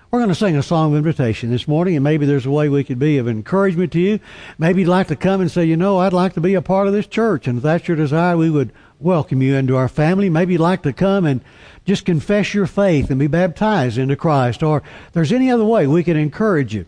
We're 0.10 0.20
going 0.20 0.30
to 0.30 0.36
sing 0.36 0.58
a 0.58 0.64
song 0.64 0.92
of 0.92 0.98
invitation 0.98 1.52
this 1.52 1.68
morning, 1.68 1.96
and 1.96 2.04
maybe 2.04 2.26
there's 2.26 2.48
a 2.48 2.52
way 2.52 2.68
we 2.68 2.84
could 2.84 2.98
be 2.98 3.20
of 3.20 3.30
encouragement 3.30 3.94
to 3.94 4.00
you. 4.00 4.20
Maybe 4.58 4.82
you'd 4.82 4.90
like 4.90 5.08
to 5.08 5.16
come 5.16 5.42
and 5.42 5.50
say, 5.50 5.64
you 5.64 5.78
know, 5.78 6.00
I'd 6.00 6.12
like 6.12 6.34
to 6.34 6.42
be 6.42 6.56
a 6.56 6.62
part 6.62 6.88
of 6.88 6.94
this 6.94 7.06
church, 7.06 7.48
and 7.48 7.60
if 7.60 7.64
that's 7.64 7.88
your 7.88 7.96
desire, 7.96 8.36
we 8.36 8.50
would 8.50 8.74
welcome 9.00 9.44
you 9.44 9.56
into 9.56 9.78
our 9.78 9.88
family. 9.88 10.30
Maybe 10.30 10.54
you'd 10.54 10.62
like 10.62 10.82
to 10.84 10.92
come 10.92 11.24
and 11.26 11.42
just 11.86 12.04
confess 12.04 12.54
your 12.54 12.66
faith 12.66 13.12
and 13.12 13.20
be 13.20 13.28
baptized 13.28 14.00
into 14.00 14.16
Christ, 14.16 14.64
or 14.64 14.82
there's 15.14 15.32
any 15.32 15.52
other 15.52 15.64
way 15.64 15.86
we 15.86 16.04
can 16.04 16.18
encourage 16.18 16.74
you. 16.74 16.88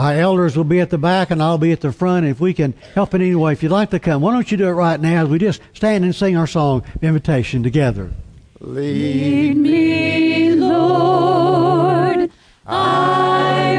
Our 0.00 0.14
elders 0.14 0.56
will 0.56 0.64
be 0.64 0.80
at 0.80 0.88
the 0.88 0.96
back 0.96 1.30
and 1.30 1.42
I'll 1.42 1.58
be 1.58 1.72
at 1.72 1.82
the 1.82 1.92
front. 1.92 2.24
If 2.24 2.40
we 2.40 2.54
can 2.54 2.72
help 2.94 3.12
in 3.12 3.20
any 3.20 3.34
way, 3.34 3.52
if 3.52 3.62
you'd 3.62 3.70
like 3.70 3.90
to 3.90 3.98
come, 3.98 4.22
why 4.22 4.32
don't 4.32 4.50
you 4.50 4.56
do 4.56 4.66
it 4.66 4.70
right 4.70 4.98
now 4.98 5.24
as 5.24 5.28
we 5.28 5.38
just 5.38 5.60
stand 5.74 6.04
and 6.04 6.14
sing 6.14 6.38
our 6.38 6.46
song 6.46 6.84
invitation 7.02 7.62
together. 7.62 8.10
Lead 8.60 9.58
me, 9.58 10.54
Lord. 10.54 12.30
I 12.64 13.78